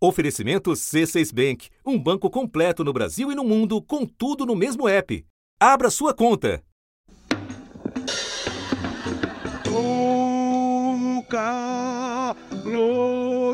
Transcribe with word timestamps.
Oferecimento 0.00 0.70
C6 0.70 1.34
Bank, 1.34 1.70
um 1.84 1.98
banco 1.98 2.30
completo 2.30 2.84
no 2.84 2.92
Brasil 2.92 3.32
e 3.32 3.34
no 3.34 3.42
mundo, 3.42 3.82
com 3.82 4.06
tudo 4.06 4.46
no 4.46 4.54
mesmo 4.54 4.88
app. 4.88 5.26
Abra 5.58 5.90
sua 5.90 6.14
conta. 6.14 6.62
O 9.66 11.24
calor 11.28 12.36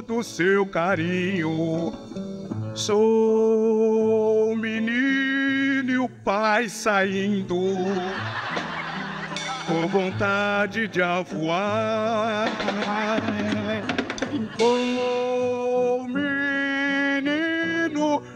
do 0.03 0.23
seu 0.23 0.67
carinho. 0.67 1.95
Sou 2.75 4.53
um 4.53 4.57
menino 4.57 5.91
e 5.91 5.99
o 5.99 6.11
pai 6.11 6.69
saindo. 6.69 7.57
Com 9.67 9.89
vontade 9.89 10.89
de 10.89 11.01
avoar. 11.01 12.49
O 14.61 14.69
menino 14.69 15.54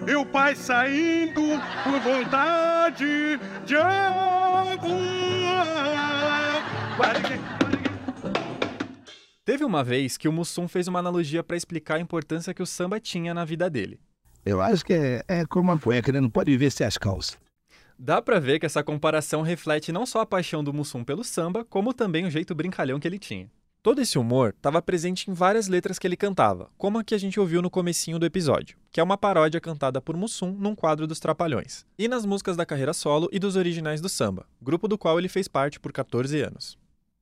e 0.09 0.17
o 0.17 0.25
pai 0.25 0.57
saindo 0.57 1.43
com 1.85 2.01
vontade 2.01 3.39
de 3.66 3.77
avoar. 3.77 4.29
Teve 9.45 9.65
uma 9.65 9.85
vez 9.85 10.16
que 10.16 10.29
o 10.29 10.33
Mussum 10.33 10.66
fez 10.66 10.89
uma 10.89 10.99
analogia 10.99 11.43
para 11.43 11.57
explicar 11.57 11.97
a 11.97 12.01
importância 12.01 12.55
que 12.55 12.63
o 12.63 12.66
samba 12.66 12.99
tinha 12.99 13.35
na 13.35 13.45
vida 13.45 13.69
dele. 13.69 14.01
Eu 14.45 14.63
acho 14.63 14.85
que 14.85 14.95
é, 14.95 15.23
é 15.29 15.47
como 15.47 15.71
uma 15.71 15.79
cueca, 15.79 16.11
né? 16.11 16.21
Não 16.21 16.30
pode 16.30 16.51
viver 16.51 16.71
sem 16.71 16.87
as 16.87 16.97
calças. 16.97 17.38
Dá 17.99 18.23
pra 18.23 18.38
ver 18.38 18.59
que 18.59 18.66
essa 18.66 18.83
comparação 18.83 19.43
reflete 19.43 19.91
não 19.93 20.07
só 20.07 20.21
a 20.21 20.27
paixão 20.27 20.63
do 20.63 20.73
Mussum 20.73 21.05
pelo 21.05 21.25
samba, 21.25 21.65
como 21.65 21.93
também 21.93 22.25
o 22.25 22.30
jeito 22.30 22.55
brincalhão 22.55 23.01
que 23.01 23.09
ele 23.09 23.19
tinha. 23.19 23.51
Todo 23.80 24.00
esse 24.00 24.18
humor 24.18 24.50
estava 24.56 24.82
presente 24.82 25.30
em 25.30 25.34
várias 25.34 25.68
letras 25.68 25.98
que 25.98 26.06
ele 26.06 26.16
cantava, 26.16 26.68
como 26.77 26.98
a 26.98 27.05
que 27.05 27.14
a 27.14 27.18
gente 27.18 27.38
ouviu 27.38 27.62
no 27.62 27.70
comecinho 27.70 28.18
do 28.18 28.27
episódio, 28.27 28.77
que 28.91 28.98
é 28.98 29.02
uma 29.02 29.16
paródia 29.16 29.60
cantada 29.60 30.01
por 30.01 30.16
Mussum 30.16 30.51
num 30.51 30.74
quadro 30.74 31.06
dos 31.06 31.20
Trapalhões, 31.20 31.87
e 31.96 32.09
nas 32.09 32.26
músicas 32.26 32.57
da 32.57 32.66
carreira 32.66 32.93
solo 32.93 33.29
e 33.30 33.38
dos 33.38 33.54
originais 33.54 34.01
do 34.01 34.09
samba, 34.09 34.46
grupo 34.60 34.88
do 34.88 34.98
qual 34.98 35.16
ele 35.16 35.29
fez 35.29 35.46
parte 35.46 35.79
por 35.79 35.93
14 35.93 36.40
anos. 36.40 36.76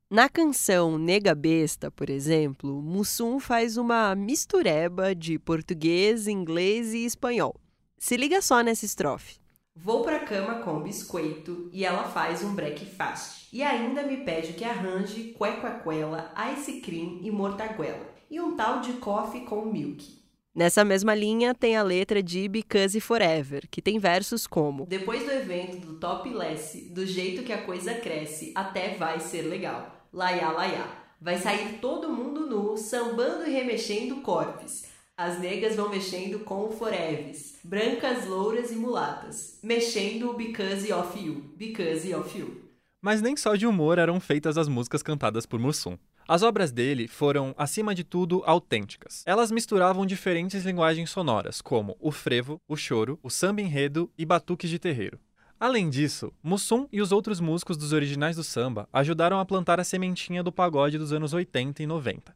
Na 0.09 0.27
canção 0.27 0.97
Nega 0.97 1.35
Besta, 1.35 1.91
por 1.91 2.09
exemplo, 2.09 2.81
Mussum 2.81 3.39
faz 3.39 3.77
uma 3.77 4.15
mistureba 4.15 5.13
de 5.13 5.37
português, 5.37 6.27
inglês 6.27 6.93
e 6.93 7.05
espanhol. 7.05 7.55
Se 7.99 8.17
liga 8.17 8.41
só 8.41 8.61
nessa 8.61 8.85
estrofe. 8.85 9.35
Vou 9.79 10.01
pra 10.01 10.19
cama 10.19 10.55
com 10.55 10.81
biscoito 10.81 11.69
e 11.71 11.85
ela 11.85 12.05
faz 12.05 12.43
um 12.43 12.55
breakfast. 12.55 13.47
E 13.53 13.61
ainda 13.61 14.01
me 14.01 14.17
pede 14.17 14.53
que 14.53 14.63
arranje 14.63 15.35
cuequaquela, 15.37 16.33
ice 16.51 16.81
cream 16.81 17.19
e 17.21 17.29
mortaguela. 17.29 18.09
E 18.29 18.41
um 18.41 18.55
tal 18.55 18.81
de 18.81 18.93
coffee 18.93 19.41
com 19.41 19.65
milk. 19.65 20.17
Nessa 20.53 20.83
mesma 20.83 21.13
linha 21.13 21.53
tem 21.53 21.77
a 21.77 21.83
letra 21.83 22.23
de 22.23 22.49
Because 22.49 22.99
Forever, 22.99 23.67
que 23.69 23.79
tem 23.79 23.99
versos 23.99 24.47
como 24.47 24.87
Depois 24.87 25.23
do 25.23 25.31
evento 25.31 25.77
do 25.77 25.99
Top 25.99 26.27
Less, 26.27 26.89
do 26.89 27.05
jeito 27.05 27.43
que 27.43 27.53
a 27.53 27.61
coisa 27.61 27.93
cresce, 27.93 28.51
até 28.55 28.95
vai 28.95 29.19
ser 29.19 29.43
legal. 29.43 30.07
Laiá, 30.11 30.51
laiá. 30.51 30.87
Vai 31.21 31.37
sair 31.37 31.77
todo 31.79 32.11
mundo 32.11 32.47
nu, 32.47 32.75
sambando 32.77 33.47
e 33.47 33.51
remexendo 33.51 34.17
corpos. 34.17 34.86
As 35.19 35.39
negas 35.39 35.75
vão 35.75 35.89
mexendo 35.89 36.41
com 36.41 36.65
o 36.65 36.71
foreves, 36.71 37.57
brancas, 37.63 38.27
louras 38.27 38.71
e 38.71 38.75
mulatas, 38.75 39.57
mexendo 39.63 40.29
o 40.29 40.33
Because 40.35 40.93
of 40.93 41.19
You, 41.19 41.43
Because 41.57 42.13
of 42.13 42.37
You. 42.37 42.69
Mas 43.01 43.19
nem 43.19 43.35
só 43.35 43.55
de 43.55 43.65
humor 43.65 43.97
eram 43.97 44.19
feitas 44.19 44.59
as 44.59 44.67
músicas 44.67 45.01
cantadas 45.01 45.47
por 45.47 45.59
Mussum. 45.59 45.97
As 46.27 46.43
obras 46.43 46.71
dele 46.71 47.07
foram, 47.07 47.55
acima 47.57 47.95
de 47.95 48.03
tudo, 48.03 48.43
autênticas. 48.45 49.23
Elas 49.25 49.49
misturavam 49.49 50.05
diferentes 50.05 50.63
linguagens 50.63 51.09
sonoras, 51.09 51.63
como 51.63 51.97
o 51.99 52.11
frevo, 52.11 52.61
o 52.67 52.77
choro, 52.77 53.19
o 53.23 53.31
samba 53.31 53.61
enredo 53.61 54.11
e 54.15 54.23
batuques 54.23 54.69
de 54.69 54.77
terreiro. 54.77 55.19
Além 55.59 55.89
disso, 55.89 56.31
Mussum 56.43 56.87
e 56.91 57.01
os 57.01 57.11
outros 57.11 57.39
músicos 57.39 57.75
dos 57.75 57.91
originais 57.91 58.35
do 58.35 58.43
samba 58.43 58.87
ajudaram 58.93 59.39
a 59.39 59.45
plantar 59.45 59.79
a 59.79 59.83
sementinha 59.83 60.43
do 60.43 60.51
pagode 60.51 60.99
dos 60.99 61.11
anos 61.11 61.33
80 61.33 61.81
e 61.81 61.87
90. 61.87 62.35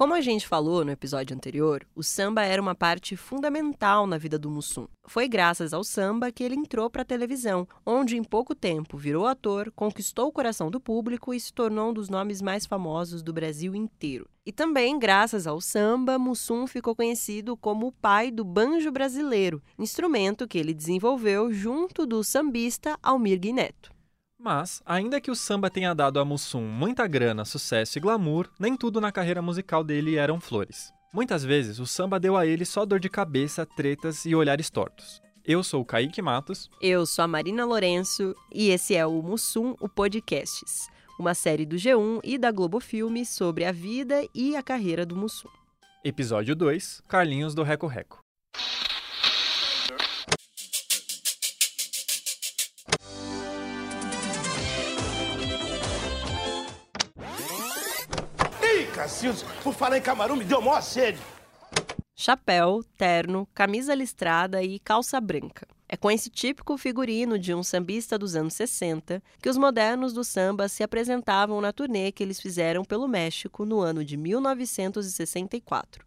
Como 0.00 0.14
a 0.14 0.20
gente 0.22 0.48
falou 0.48 0.82
no 0.82 0.90
episódio 0.90 1.36
anterior, 1.36 1.86
o 1.94 2.02
samba 2.02 2.42
era 2.42 2.62
uma 2.62 2.74
parte 2.74 3.18
fundamental 3.18 4.06
na 4.06 4.16
vida 4.16 4.38
do 4.38 4.48
Mussum. 4.48 4.86
Foi 5.06 5.28
graças 5.28 5.74
ao 5.74 5.84
samba 5.84 6.32
que 6.32 6.42
ele 6.42 6.54
entrou 6.54 6.88
para 6.88 7.02
a 7.02 7.04
televisão, 7.04 7.68
onde 7.84 8.16
em 8.16 8.24
pouco 8.24 8.54
tempo 8.54 8.96
virou 8.96 9.26
ator, 9.26 9.70
conquistou 9.76 10.28
o 10.28 10.32
coração 10.32 10.70
do 10.70 10.80
público 10.80 11.34
e 11.34 11.38
se 11.38 11.52
tornou 11.52 11.90
um 11.90 11.92
dos 11.92 12.08
nomes 12.08 12.40
mais 12.40 12.64
famosos 12.64 13.22
do 13.22 13.30
Brasil 13.30 13.74
inteiro. 13.74 14.26
E 14.46 14.50
também, 14.50 14.98
graças 14.98 15.46
ao 15.46 15.60
samba, 15.60 16.18
Mussum 16.18 16.66
ficou 16.66 16.96
conhecido 16.96 17.54
como 17.54 17.88
o 17.88 17.92
pai 17.92 18.30
do 18.30 18.42
banjo 18.42 18.90
brasileiro, 18.90 19.62
instrumento 19.78 20.48
que 20.48 20.56
ele 20.56 20.72
desenvolveu 20.72 21.52
junto 21.52 22.06
do 22.06 22.24
sambista 22.24 22.98
Almir 23.02 23.38
Neto. 23.52 23.99
Mas, 24.42 24.82
ainda 24.86 25.20
que 25.20 25.30
o 25.30 25.36
samba 25.36 25.68
tenha 25.68 25.94
dado 25.94 26.18
a 26.18 26.24
Mussum 26.24 26.62
muita 26.62 27.06
grana, 27.06 27.44
sucesso 27.44 27.98
e 27.98 28.00
glamour, 28.00 28.48
nem 28.58 28.74
tudo 28.74 28.98
na 28.98 29.12
carreira 29.12 29.42
musical 29.42 29.84
dele 29.84 30.16
eram 30.16 30.40
flores. 30.40 30.90
Muitas 31.12 31.44
vezes, 31.44 31.78
o 31.78 31.86
samba 31.86 32.18
deu 32.18 32.38
a 32.38 32.46
ele 32.46 32.64
só 32.64 32.86
dor 32.86 32.98
de 32.98 33.10
cabeça, 33.10 33.66
tretas 33.66 34.24
e 34.24 34.34
olhares 34.34 34.70
tortos. 34.70 35.20
Eu 35.44 35.62
sou 35.62 35.82
o 35.82 35.84
Kaique 35.84 36.22
Matos. 36.22 36.70
Eu 36.80 37.04
sou 37.04 37.22
a 37.22 37.28
Marina 37.28 37.66
Lourenço 37.66 38.34
e 38.50 38.70
esse 38.70 38.94
é 38.94 39.06
o 39.06 39.20
Mussum, 39.20 39.74
o 39.78 39.90
Podcasts, 39.90 40.88
uma 41.18 41.34
série 41.34 41.66
do 41.66 41.76
G1 41.76 42.20
e 42.24 42.38
da 42.38 42.50
Globo 42.50 42.80
Filme 42.80 43.26
sobre 43.26 43.66
a 43.66 43.72
vida 43.72 44.26
e 44.34 44.56
a 44.56 44.62
carreira 44.62 45.04
do 45.04 45.14
Mussum. 45.14 45.50
Episódio 46.02 46.56
2, 46.56 47.02
Carlinhos 47.06 47.54
do 47.54 47.62
Reco 47.62 47.86
Reco. 47.86 48.20
Cacildos, 59.00 59.42
por 59.62 59.72
falar 59.72 59.96
em 59.96 60.02
camarão, 60.02 60.36
me 60.36 60.44
deu 60.44 60.60
maior 60.60 60.82
sede. 60.82 61.18
Chapéu, 62.14 62.84
terno, 62.98 63.48
camisa 63.54 63.94
listrada 63.94 64.62
e 64.62 64.78
calça 64.78 65.18
branca. 65.18 65.66
É 65.88 65.96
com 65.96 66.10
esse 66.10 66.28
típico 66.28 66.76
figurino 66.76 67.38
de 67.38 67.54
um 67.54 67.62
sambista 67.62 68.18
dos 68.18 68.36
anos 68.36 68.52
60 68.52 69.22
que 69.40 69.48
os 69.48 69.56
modernos 69.56 70.12
do 70.12 70.22
samba 70.22 70.68
se 70.68 70.82
apresentavam 70.82 71.62
na 71.62 71.72
turnê 71.72 72.12
que 72.12 72.22
eles 72.22 72.38
fizeram 72.38 72.84
pelo 72.84 73.08
México 73.08 73.64
no 73.64 73.80
ano 73.80 74.04
de 74.04 74.18
1964. 74.18 76.04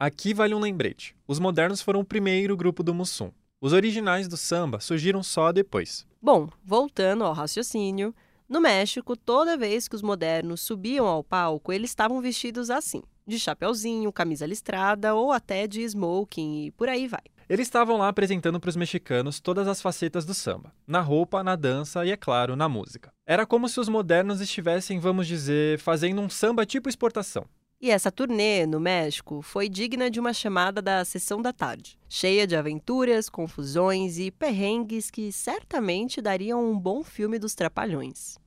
Aqui 0.00 0.32
vale 0.32 0.54
um 0.54 0.60
lembrete: 0.60 1.14
os 1.28 1.38
modernos 1.38 1.82
foram 1.82 2.00
o 2.00 2.06
primeiro 2.06 2.56
grupo 2.56 2.82
do 2.82 2.94
Mussum. 2.94 3.30
Os 3.60 3.74
originais 3.74 4.26
do 4.28 4.38
samba 4.38 4.80
surgiram 4.80 5.22
só 5.22 5.52
depois. 5.52 6.06
Bom, 6.22 6.48
voltando 6.64 7.22
ao 7.22 7.34
raciocínio, 7.34 8.14
no 8.48 8.60
México, 8.60 9.16
toda 9.16 9.56
vez 9.56 9.88
que 9.88 9.96
os 9.96 10.02
modernos 10.02 10.60
subiam 10.60 11.06
ao 11.06 11.24
palco, 11.24 11.72
eles 11.72 11.90
estavam 11.90 12.20
vestidos 12.20 12.68
assim, 12.68 13.02
de 13.26 13.38
chapeuzinho, 13.38 14.12
camisa 14.12 14.46
listrada 14.46 15.14
ou 15.14 15.32
até 15.32 15.66
de 15.66 15.82
smoking 15.82 16.66
e 16.66 16.70
por 16.70 16.88
aí 16.88 17.08
vai. 17.08 17.22
Eles 17.48 17.66
estavam 17.66 17.98
lá 17.98 18.08
apresentando 18.08 18.58
para 18.58 18.70
os 18.70 18.76
mexicanos 18.76 19.38
todas 19.40 19.68
as 19.68 19.80
facetas 19.80 20.24
do 20.24 20.32
samba, 20.32 20.72
na 20.86 21.00
roupa, 21.00 21.42
na 21.42 21.56
dança 21.56 22.04
e, 22.04 22.10
é 22.10 22.16
claro, 22.16 22.56
na 22.56 22.68
música. 22.68 23.12
Era 23.26 23.44
como 23.44 23.68
se 23.68 23.78
os 23.80 23.88
modernos 23.88 24.40
estivessem, 24.40 24.98
vamos 24.98 25.26
dizer, 25.26 25.78
fazendo 25.78 26.20
um 26.20 26.28
samba 26.28 26.64
tipo 26.64 26.88
exportação. 26.88 27.46
E 27.84 27.90
essa 27.90 28.10
turnê 28.10 28.64
no 28.64 28.80
México 28.80 29.42
foi 29.42 29.68
digna 29.68 30.10
de 30.10 30.18
uma 30.18 30.32
chamada 30.32 30.80
da 30.80 31.04
Sessão 31.04 31.42
da 31.42 31.52
Tarde, 31.52 31.98
cheia 32.08 32.46
de 32.46 32.56
aventuras, 32.56 33.28
confusões 33.28 34.18
e 34.18 34.30
perrengues 34.30 35.10
que 35.10 35.30
certamente 35.30 36.22
dariam 36.22 36.64
um 36.64 36.78
bom 36.80 37.04
filme 37.04 37.38
dos 37.38 37.54
Trapalhões. 37.54 38.38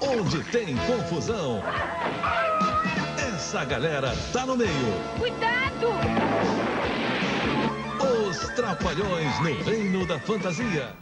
Onde 0.00 0.42
tem 0.50 0.74
confusão, 0.78 1.62
essa 3.32 3.64
galera 3.64 4.10
tá 4.32 4.44
no 4.44 4.56
meio. 4.56 4.68
Cuidado! 5.16 5.86
Os 8.28 8.38
Trapalhões 8.56 9.38
no 9.38 9.62
Reino 9.62 10.04
da 10.08 10.18
Fantasia. 10.18 10.92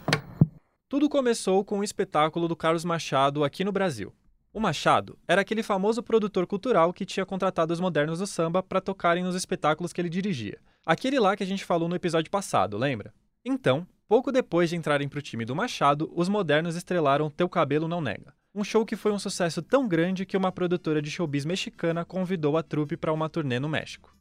Tudo 0.87 1.09
começou 1.09 1.65
com 1.65 1.77
o 1.77 1.79
um 1.79 1.83
espetáculo 1.83 2.47
do 2.47 2.55
Carlos 2.55 2.85
Machado 2.85 3.43
aqui 3.43 3.63
no 3.63 3.71
Brasil. 3.71 4.13
O 4.53 4.59
Machado 4.59 5.17
era 5.25 5.39
aquele 5.39 5.63
famoso 5.63 6.03
produtor 6.03 6.45
cultural 6.45 6.91
que 6.91 7.05
tinha 7.05 7.25
contratado 7.25 7.71
os 7.71 7.79
modernos 7.79 8.19
do 8.19 8.27
samba 8.27 8.61
para 8.61 8.81
tocarem 8.81 9.23
nos 9.23 9.33
espetáculos 9.33 9.93
que 9.93 10.01
ele 10.01 10.09
dirigia. 10.09 10.59
Aquele 10.85 11.21
lá 11.21 11.37
que 11.37 11.43
a 11.43 11.45
gente 11.45 11.63
falou 11.63 11.87
no 11.87 11.95
episódio 11.95 12.29
passado, 12.29 12.77
lembra? 12.77 13.13
Então, 13.45 13.87
pouco 14.09 14.29
depois 14.29 14.69
de 14.69 14.75
entrarem 14.75 15.07
para 15.07 15.19
o 15.19 15.21
time 15.21 15.45
do 15.45 15.55
Machado, 15.55 16.11
os 16.13 16.27
modernos 16.27 16.75
estrelaram 16.75 17.29
Teu 17.29 17.47
Cabelo 17.47 17.87
Não 17.87 18.01
Nega. 18.01 18.33
Um 18.53 18.65
show 18.65 18.85
que 18.85 18.97
foi 18.97 19.13
um 19.13 19.19
sucesso 19.19 19.61
tão 19.61 19.87
grande 19.87 20.25
que 20.25 20.35
uma 20.35 20.51
produtora 20.51 21.01
de 21.01 21.09
showbiz 21.09 21.45
mexicana 21.45 22.03
convidou 22.03 22.57
a 22.57 22.63
trupe 22.63 22.97
para 22.97 23.13
uma 23.13 23.29
turnê 23.29 23.57
no 23.57 23.69
México. 23.69 24.13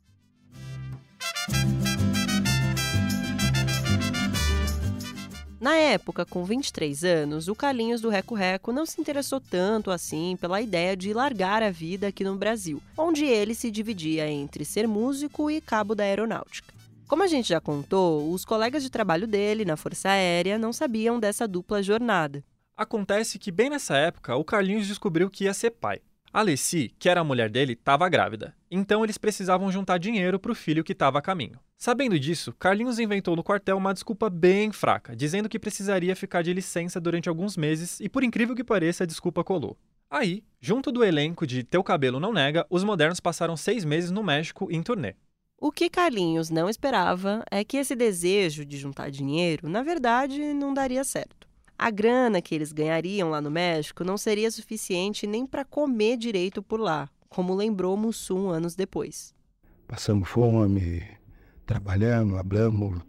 Na 5.70 5.76
época, 5.76 6.26
com 6.26 6.43
23 6.43 7.05
anos, 7.05 7.46
o 7.46 7.55
Carlinhos 7.55 8.00
do 8.00 8.08
Reco 8.08 8.34
Reco 8.34 8.72
não 8.72 8.84
se 8.84 9.00
interessou 9.00 9.40
tanto 9.40 9.93
assim 9.93 10.37
pela 10.40 10.61
ideia 10.61 10.96
de 10.96 11.14
largar 11.14 11.62
a 11.62 11.70
vida 11.70 12.08
aqui 12.08 12.25
no 12.25 12.34
Brasil, 12.34 12.82
onde 12.99 13.25
ele 13.25 13.55
se 13.55 13.70
dividia 13.70 14.28
entre 14.28 14.64
ser 14.64 14.88
músico 14.88 15.49
e 15.49 15.61
cabo 15.61 15.94
da 15.94 16.02
aeronáutica. 16.02 16.75
Como 17.06 17.22
a 17.22 17.28
gente 17.28 17.50
já 17.50 17.61
contou, 17.61 18.32
os 18.32 18.44
colegas 18.44 18.82
de 18.82 18.90
trabalho 18.90 19.28
dele 19.28 19.64
na 19.64 19.76
Força 19.76 20.08
Aérea 20.08 20.58
não 20.58 20.72
sabiam 20.72 21.20
dessa 21.20 21.46
dupla 21.46 21.81
jornada. 21.81 22.43
Acontece 22.76 23.38
que 23.38 23.52
bem 23.52 23.70
nessa 23.70 23.96
época, 23.96 24.34
o 24.34 24.43
Carlinhos 24.43 24.88
descobriu 24.88 25.31
que 25.31 25.44
ia 25.44 25.55
ser 25.55 25.70
pai. 25.70 26.00
Alessi, 26.32 26.94
que 26.96 27.08
era 27.08 27.20
a 27.20 27.24
mulher 27.24 27.50
dele, 27.50 27.72
estava 27.72 28.08
grávida, 28.08 28.54
então 28.70 29.02
eles 29.02 29.18
precisavam 29.18 29.70
juntar 29.72 29.98
dinheiro 29.98 30.38
para 30.38 30.52
o 30.52 30.54
filho 30.54 30.84
que 30.84 30.92
estava 30.92 31.18
a 31.18 31.22
caminho. 31.22 31.58
Sabendo 31.76 32.20
disso, 32.20 32.54
Carlinhos 32.58 33.00
inventou 33.00 33.34
no 33.34 33.42
quartel 33.42 33.76
uma 33.76 33.92
desculpa 33.92 34.30
bem 34.30 34.70
fraca, 34.70 35.16
dizendo 35.16 35.48
que 35.48 35.58
precisaria 35.58 36.14
ficar 36.14 36.42
de 36.42 36.52
licença 36.52 37.00
durante 37.00 37.28
alguns 37.28 37.56
meses 37.56 37.98
e, 37.98 38.08
por 38.08 38.22
incrível 38.22 38.54
que 38.54 38.62
pareça, 38.62 39.02
a 39.02 39.06
desculpa 39.06 39.42
colou. 39.42 39.76
Aí, 40.08 40.44
junto 40.60 40.92
do 40.92 41.02
elenco 41.02 41.46
de 41.46 41.64
Teu 41.64 41.82
Cabelo 41.82 42.20
Não 42.20 42.32
Nega, 42.32 42.64
os 42.70 42.84
modernos 42.84 43.18
passaram 43.18 43.56
seis 43.56 43.84
meses 43.84 44.10
no 44.12 44.22
México 44.22 44.68
em 44.70 44.82
turnê. 44.82 45.16
O 45.58 45.72
que 45.72 45.90
Carlinhos 45.90 46.48
não 46.48 46.68
esperava 46.68 47.44
é 47.50 47.64
que 47.64 47.76
esse 47.76 47.96
desejo 47.96 48.64
de 48.64 48.76
juntar 48.76 49.10
dinheiro, 49.10 49.68
na 49.68 49.82
verdade, 49.82 50.54
não 50.54 50.72
daria 50.72 51.02
certo. 51.02 51.39
A 51.82 51.88
grana 51.88 52.42
que 52.42 52.54
eles 52.54 52.72
ganhariam 52.72 53.30
lá 53.30 53.40
no 53.40 53.50
México 53.50 54.04
não 54.04 54.18
seria 54.18 54.50
suficiente 54.50 55.26
nem 55.26 55.46
para 55.46 55.64
comer 55.64 56.18
direito 56.18 56.62
por 56.62 56.78
lá, 56.78 57.08
como 57.26 57.54
lembrou 57.54 57.96
Mussum 57.96 58.50
anos 58.50 58.74
depois. 58.74 59.34
Passamos 59.88 60.28
fome, 60.28 61.02
trabalhando, 61.64 62.36
hablamos, 62.36 63.00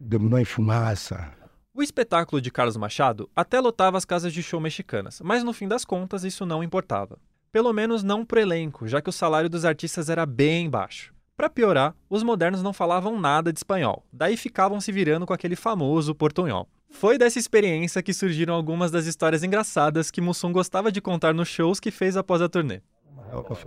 demos 0.00 0.40
em 0.40 0.44
fumaça. 0.46 1.34
O 1.74 1.82
espetáculo 1.82 2.40
de 2.40 2.50
Carlos 2.50 2.78
Machado 2.78 3.28
até 3.36 3.60
lotava 3.60 3.98
as 3.98 4.06
casas 4.06 4.32
de 4.32 4.42
show 4.42 4.58
mexicanas, 4.58 5.20
mas 5.22 5.44
no 5.44 5.52
fim 5.52 5.68
das 5.68 5.84
contas 5.84 6.24
isso 6.24 6.46
não 6.46 6.64
importava. 6.64 7.18
Pelo 7.52 7.74
menos 7.74 8.02
não 8.02 8.24
pro 8.24 8.40
elenco, 8.40 8.88
já 8.88 9.02
que 9.02 9.10
o 9.10 9.12
salário 9.12 9.50
dos 9.50 9.66
artistas 9.66 10.08
era 10.08 10.24
bem 10.24 10.70
baixo. 10.70 11.12
Para 11.40 11.48
piorar, 11.48 11.94
os 12.10 12.22
modernos 12.22 12.62
não 12.62 12.70
falavam 12.70 13.18
nada 13.18 13.50
de 13.50 13.58
espanhol, 13.58 14.04
daí 14.12 14.36
ficavam 14.36 14.78
se 14.78 14.92
virando 14.92 15.24
com 15.24 15.32
aquele 15.32 15.56
famoso 15.56 16.14
portunhol. 16.14 16.68
Foi 16.90 17.16
dessa 17.16 17.38
experiência 17.38 18.02
que 18.02 18.12
surgiram 18.12 18.52
algumas 18.52 18.90
das 18.90 19.06
histórias 19.06 19.42
engraçadas 19.42 20.10
que 20.10 20.20
Mussum 20.20 20.52
gostava 20.52 20.92
de 20.92 21.00
contar 21.00 21.32
nos 21.32 21.48
shows 21.48 21.80
que 21.80 21.90
fez 21.90 22.14
após 22.14 22.42
a 22.42 22.48
turnê. 22.50 22.82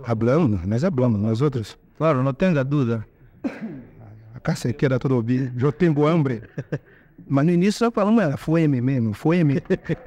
Hablamos, 0.04 0.64
nós 0.64 0.84
hablamos, 0.84 1.20
nós 1.20 1.40
outros. 1.40 1.76
Claro, 1.98 2.22
não 2.22 2.32
tenha 2.32 2.62
dúvida. 2.62 3.04
A 4.32 4.38
casa 4.38 4.72
queda 4.72 4.96
todo 4.96 5.16
ouvir. 5.16 5.52
Eu 5.60 5.72
tenho 5.72 6.06
hambre. 6.06 6.44
Mas 7.26 7.44
no 7.44 7.50
início 7.50 7.80
só 7.80 7.90
falamos, 7.90 8.22
era 8.22 8.36
fome 8.36 8.80
mesmo, 8.80 9.12
fome. 9.14 9.60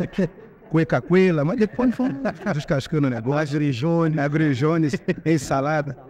Cueca 0.69 1.01
cuela, 1.01 1.43
mas 1.43 1.57
depois 1.57 1.93
fomos 1.93 2.15
descascando 2.53 3.07
o 3.07 3.09
negócio. 3.09 3.57
Agrijones. 3.57 4.17
Agrijones, 4.17 4.93
ensalada. 5.25 6.06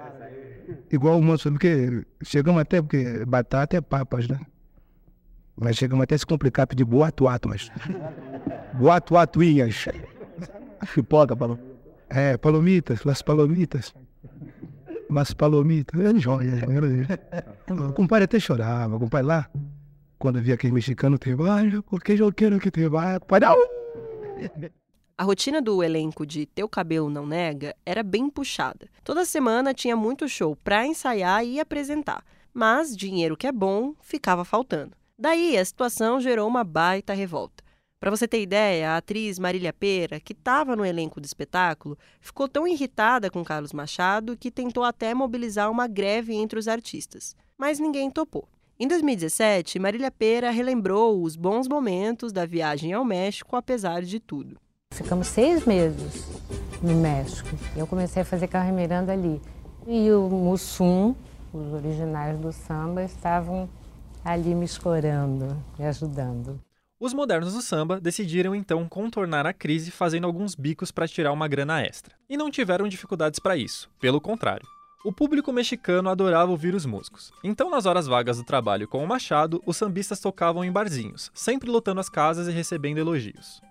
Igual 0.92 1.20
o 1.20 1.22
moço, 1.22 1.52
porque 1.52 2.06
chegamos 2.24 2.62
até, 2.62 2.82
porque 2.82 3.26
batata 3.26 3.78
é 3.78 3.82
papas, 3.82 4.28
né? 4.28 4.40
Mas 5.56 5.76
chegamos 5.76 6.04
até 6.04 6.16
a 6.16 6.18
se 6.18 6.26
complicar, 6.26 6.68
pedir 6.68 6.86
boatuato, 6.86 7.50
mas. 7.50 7.72
Boatuatuinhas. 8.78 9.88
Pipoca, 10.94 11.36
palom... 11.36 11.58
É, 12.10 12.38
palomitas, 12.38 13.04
las 13.04 13.24
palomitas. 13.24 13.94
Las 15.10 15.34
palomitas. 15.34 16.00
É 16.00 16.20
joia. 16.20 16.54
O 17.70 17.94
compadre 17.94 18.26
até 18.26 18.40
chorava. 18.40 18.96
O 18.96 19.00
compadre 19.00 19.28
lá, 19.28 19.50
quando 20.20 20.42
via 20.42 20.54
aquele 20.54 20.74
mexicano, 20.74 21.18
te 21.18 21.34
vai, 21.34 21.82
porque 21.90 22.14
eu 22.14 22.32
quero 22.32 22.60
que 22.60 22.70
te 22.70 22.88
vá. 22.88 23.20
A 25.20 25.24
rotina 25.24 25.60
do 25.60 25.82
elenco 25.82 26.28
de 26.28 26.46
Teu 26.46 26.70
Cabelo 26.70 27.10
Não 27.10 27.26
Nega 27.26 27.76
era 27.84 28.04
bem 28.04 28.30
puxada. 28.30 28.88
Toda 29.04 29.26
semana 29.26 29.74
tinha 29.74 29.96
muito 29.96 30.30
show 30.30 30.56
para 30.56 30.86
ensaiar 30.86 31.44
e 31.44 31.60
apresentar, 31.60 32.24
mas 32.54 32.96
dinheiro 32.96 33.36
que 33.36 33.48
é 33.48 33.52
bom 33.52 33.96
ficava 34.00 34.46
faltando. 34.46 34.96
Daí 35.18 35.58
a 35.58 35.66
situação 35.66 36.22
gerou 36.22 36.48
uma 36.48 36.64
baita 36.64 37.16
revolta. 37.16 37.64
Para 38.00 38.12
você 38.12 38.28
ter 38.28 38.44
ideia, 38.44 38.92
a 38.92 38.98
atriz 38.98 39.40
Marília 39.40 39.74
Pera, 39.74 40.20
que 40.20 40.34
estava 40.34 40.76
no 40.76 40.86
elenco 40.86 41.20
do 41.20 41.26
espetáculo, 41.26 41.98
ficou 42.22 42.48
tão 42.48 42.68
irritada 42.68 43.32
com 43.32 43.44
Carlos 43.44 43.74
Machado 43.74 44.38
que 44.38 44.52
tentou 44.52 44.84
até 44.84 45.16
mobilizar 45.16 45.72
uma 45.72 45.88
greve 45.88 46.36
entre 46.36 46.60
os 46.60 46.68
artistas. 46.68 47.36
Mas 47.58 47.80
ninguém 47.80 48.12
topou. 48.12 48.48
Em 48.80 48.88
2017, 48.88 49.80
Marília 49.80 50.12
Pera 50.12 50.52
relembrou 50.52 51.24
os 51.24 51.36
bons 51.36 51.68
momentos 51.68 52.32
da 52.32 52.46
viagem 52.46 52.94
ao 52.94 53.04
México, 53.04 53.56
apesar 53.56 54.04
de 54.04 54.20
tudo. 54.20 54.60
Ficamos 54.98 55.28
seis 55.28 55.64
meses 55.64 56.28
no 56.82 56.96
México. 56.96 57.50
Eu 57.76 57.86
comecei 57.86 58.24
a 58.24 58.26
fazer 58.26 58.48
Carmen 58.48 58.74
Miranda 58.74 59.14
ali. 59.14 59.40
E 59.86 60.12
o 60.12 60.28
Mussum, 60.28 61.14
os 61.54 61.72
originais 61.72 62.36
do 62.40 62.52
samba, 62.52 63.04
estavam 63.04 63.70
ali 64.26 64.56
me 64.56 64.66
escorando, 64.66 65.56
me 65.78 65.86
ajudando. 65.86 66.60
Os 67.00 67.14
modernos 67.14 67.54
do 67.54 67.62
samba 67.62 68.02
decidiram 68.02 68.56
então 68.56 68.90
contornar 68.90 69.46
a 69.46 69.54
crise 69.54 69.92
fazendo 69.92 70.26
alguns 70.26 70.56
bicos 70.56 70.90
para 70.90 71.08
tirar 71.08 71.32
uma 71.32 71.48
grana 71.48 71.80
extra. 71.80 72.16
E 72.28 72.36
não 72.36 72.50
tiveram 72.50 72.88
dificuldades 72.88 73.40
para 73.40 73.56
isso, 73.56 73.88
pelo 74.00 74.20
contrário. 74.20 74.68
O 75.06 75.14
público 75.14 75.54
mexicano 75.54 76.10
adorava 76.10 76.50
ouvir 76.50 76.74
os 76.74 76.88
músicos. 76.88 77.32
Então, 77.44 77.70
nas 77.70 77.86
horas 77.86 78.08
vagas 78.08 78.38
do 78.38 78.44
trabalho 78.44 78.88
com 78.88 79.04
o 79.04 79.08
Machado, 79.08 79.62
os 79.64 79.78
sambistas 79.78 80.20
tocavam 80.20 80.66
em 80.66 80.72
barzinhos, 80.72 81.30
sempre 81.36 81.70
lotando 81.70 82.00
as 82.00 82.10
casas 82.10 82.48
e 82.48 82.52
recebendo 82.52 82.98
elogios. 82.98 83.62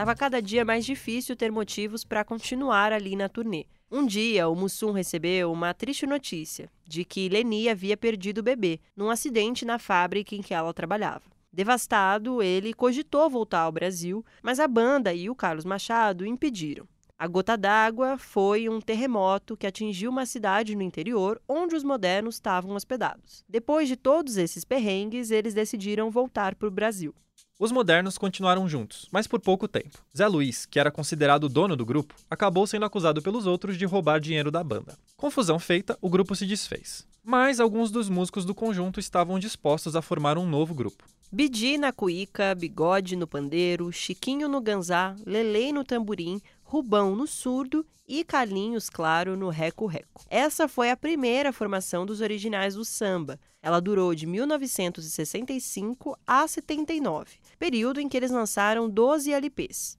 Estava 0.00 0.14
cada 0.14 0.40
dia 0.40 0.64
mais 0.64 0.86
difícil 0.86 1.36
ter 1.36 1.52
motivos 1.52 2.04
para 2.04 2.24
continuar 2.24 2.90
ali 2.90 3.14
na 3.14 3.28
turnê. 3.28 3.66
Um 3.90 4.06
dia, 4.06 4.48
o 4.48 4.56
Mussum 4.56 4.92
recebeu 4.92 5.52
uma 5.52 5.74
triste 5.74 6.06
notícia 6.06 6.70
de 6.86 7.04
que 7.04 7.28
Leni 7.28 7.68
havia 7.68 7.98
perdido 7.98 8.38
o 8.38 8.42
bebê 8.42 8.80
num 8.96 9.10
acidente 9.10 9.62
na 9.62 9.78
fábrica 9.78 10.34
em 10.34 10.40
que 10.40 10.54
ela 10.54 10.72
trabalhava. 10.72 11.24
Devastado, 11.52 12.42
ele 12.42 12.72
cogitou 12.72 13.28
voltar 13.28 13.60
ao 13.60 13.72
Brasil, 13.72 14.24
mas 14.42 14.58
a 14.58 14.66
banda 14.66 15.12
e 15.12 15.28
o 15.28 15.34
Carlos 15.34 15.66
Machado 15.66 16.24
impediram. 16.24 16.88
A 17.18 17.26
gota 17.26 17.54
d'água 17.54 18.16
foi 18.16 18.70
um 18.70 18.80
terremoto 18.80 19.54
que 19.54 19.66
atingiu 19.66 20.10
uma 20.10 20.24
cidade 20.24 20.74
no 20.74 20.80
interior 20.80 21.38
onde 21.46 21.76
os 21.76 21.84
modernos 21.84 22.36
estavam 22.36 22.74
hospedados. 22.74 23.44
Depois 23.46 23.86
de 23.86 23.96
todos 23.96 24.38
esses 24.38 24.64
perrengues, 24.64 25.30
eles 25.30 25.52
decidiram 25.52 26.10
voltar 26.10 26.54
para 26.54 26.68
o 26.68 26.70
Brasil. 26.70 27.14
Os 27.60 27.70
modernos 27.70 28.16
continuaram 28.16 28.66
juntos, 28.66 29.06
mas 29.12 29.26
por 29.26 29.38
pouco 29.38 29.68
tempo. 29.68 30.02
Zé 30.16 30.26
Luiz, 30.26 30.64
que 30.64 30.80
era 30.80 30.90
considerado 30.90 31.44
o 31.44 31.48
dono 31.50 31.76
do 31.76 31.84
grupo, 31.84 32.14
acabou 32.30 32.66
sendo 32.66 32.86
acusado 32.86 33.20
pelos 33.20 33.46
outros 33.46 33.76
de 33.76 33.84
roubar 33.84 34.18
dinheiro 34.18 34.50
da 34.50 34.64
banda. 34.64 34.96
Confusão 35.14 35.58
feita, 35.58 35.94
o 36.00 36.08
grupo 36.08 36.34
se 36.34 36.46
desfez. 36.46 37.06
Mas 37.22 37.60
alguns 37.60 37.90
dos 37.90 38.08
músicos 38.08 38.46
do 38.46 38.54
conjunto 38.54 38.98
estavam 38.98 39.38
dispostos 39.38 39.94
a 39.94 40.00
formar 40.00 40.38
um 40.38 40.48
novo 40.48 40.72
grupo. 40.72 41.04
Bidi 41.30 41.76
na 41.76 41.92
cuíca, 41.92 42.54
Bigode 42.54 43.14
no 43.14 43.26
pandeiro, 43.26 43.92
Chiquinho 43.92 44.48
no 44.48 44.62
ganzá, 44.62 45.14
Lelei 45.26 45.70
no 45.70 45.84
tamborim, 45.84 46.40
Rubão 46.62 47.14
no 47.14 47.26
surdo 47.26 47.84
e 48.08 48.24
Carlinhos, 48.24 48.88
claro, 48.90 49.36
no 49.36 49.50
reco-reco. 49.50 50.24
Essa 50.28 50.66
foi 50.66 50.90
a 50.90 50.96
primeira 50.96 51.52
formação 51.52 52.04
dos 52.06 52.22
originais 52.22 52.74
do 52.74 52.84
samba. 52.84 53.38
Ela 53.62 53.78
durou 53.80 54.14
de 54.14 54.26
1965 54.26 56.18
a 56.26 56.48
79, 56.48 57.36
período 57.60 58.00
em 58.00 58.08
que 58.08 58.16
eles 58.16 58.30
lançaram 58.30 58.88
12 58.88 59.30
LPs. 59.32 59.98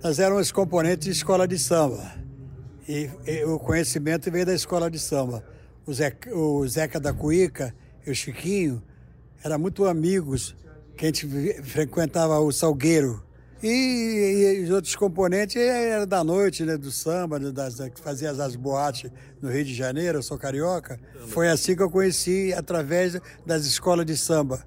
Nós 0.00 0.20
éramos 0.20 0.52
componentes 0.52 1.06
de 1.06 1.10
escola 1.10 1.46
de 1.46 1.58
samba. 1.58 2.14
E, 2.88 3.10
e 3.26 3.44
o 3.44 3.58
conhecimento 3.58 4.30
veio 4.30 4.46
da 4.46 4.54
escola 4.54 4.88
de 4.88 4.98
samba. 5.00 5.44
O, 5.84 6.60
o 6.60 6.68
Zeca 6.68 7.00
da 7.00 7.12
Cuíca 7.12 7.74
e 8.06 8.10
o 8.12 8.14
Chiquinho 8.14 8.80
eram 9.42 9.58
muito 9.58 9.86
amigos, 9.86 10.54
que 10.96 11.04
a 11.04 11.08
gente 11.08 11.26
frequentava 11.64 12.38
o 12.38 12.52
Salgueiro. 12.52 13.24
E, 13.60 14.58
e, 14.60 14.64
os 14.64 14.70
outros 14.70 14.94
componentes 14.94 15.56
eram 15.56 16.06
da 16.06 16.22
noite, 16.22 16.64
né, 16.64 16.76
do 16.76 16.92
samba, 16.92 17.40
das, 17.40 17.74
que 17.74 18.00
fazia 18.00 18.30
as 18.30 18.54
boates 18.54 19.10
no 19.42 19.50
Rio 19.50 19.64
de 19.64 19.74
Janeiro, 19.74 20.18
eu 20.18 20.22
sou 20.22 20.38
carioca. 20.38 20.98
Foi 21.26 21.48
assim 21.48 21.74
que 21.74 21.82
eu 21.82 21.90
conheci, 21.90 22.54
através 22.54 23.20
das 23.44 23.66
escolas 23.66 24.06
de 24.06 24.16
samba. 24.16 24.64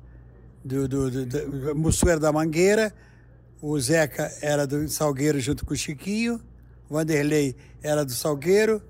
Do, 0.64 0.88
do, 0.88 1.12
do, 1.12 1.26
do 1.26 1.76
Mussu 1.76 2.08
era 2.08 2.20
da 2.20 2.32
Mangueira, 2.32 2.94
o 3.62 3.78
Zeca 3.80 4.32
era 4.42 4.66
do 4.66 4.88
Salgueiro 4.88 5.40
junto 5.40 5.66
com 5.66 5.74
o 5.74 5.78
Chiquinho, 5.78 6.42
o 6.90 6.94
Vanderlei 6.94 7.56
era 7.82 8.06
do 8.06 8.14
Salgueiro, 8.14 8.82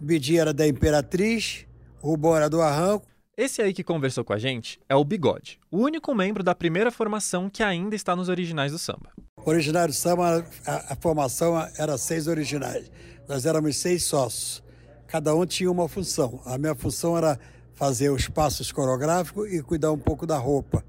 o 0.00 0.04
Bidi 0.04 0.38
era 0.38 0.52
da 0.52 0.66
Imperatriz, 0.66 1.66
o 2.02 2.10
Rubão 2.10 2.36
era 2.36 2.48
do 2.48 2.60
Arranco, 2.62 3.06
esse 3.36 3.60
aí 3.60 3.74
que 3.74 3.82
conversou 3.82 4.24
com 4.24 4.32
a 4.32 4.38
gente 4.38 4.80
é 4.88 4.94
o 4.94 5.04
Bigode, 5.04 5.58
o 5.68 5.78
único 5.78 6.14
membro 6.14 6.42
da 6.42 6.54
primeira 6.54 6.92
formação 6.92 7.50
que 7.50 7.64
ainda 7.64 7.96
está 7.96 8.14
nos 8.14 8.28
originais 8.28 8.70
do 8.70 8.78
samba. 8.78 9.10
Originário 9.44 9.92
do 9.92 9.96
samba, 9.96 10.46
a, 10.64 10.92
a 10.92 10.96
formação 10.96 11.54
era 11.76 11.98
seis 11.98 12.28
originais. 12.28 12.90
Nós 13.28 13.44
éramos 13.44 13.76
seis 13.76 14.04
sócios. 14.04 14.62
cada 15.06 15.34
um 15.34 15.44
tinha 15.44 15.70
uma 15.70 15.88
função. 15.88 16.40
A 16.46 16.56
minha 16.56 16.74
função 16.74 17.18
era 17.18 17.38
fazer 17.74 18.10
os 18.10 18.28
passos 18.28 18.70
coreográficos 18.70 19.52
e 19.52 19.62
cuidar 19.62 19.90
um 19.90 19.98
pouco 19.98 20.26
da 20.26 20.38
roupa. 20.38 20.84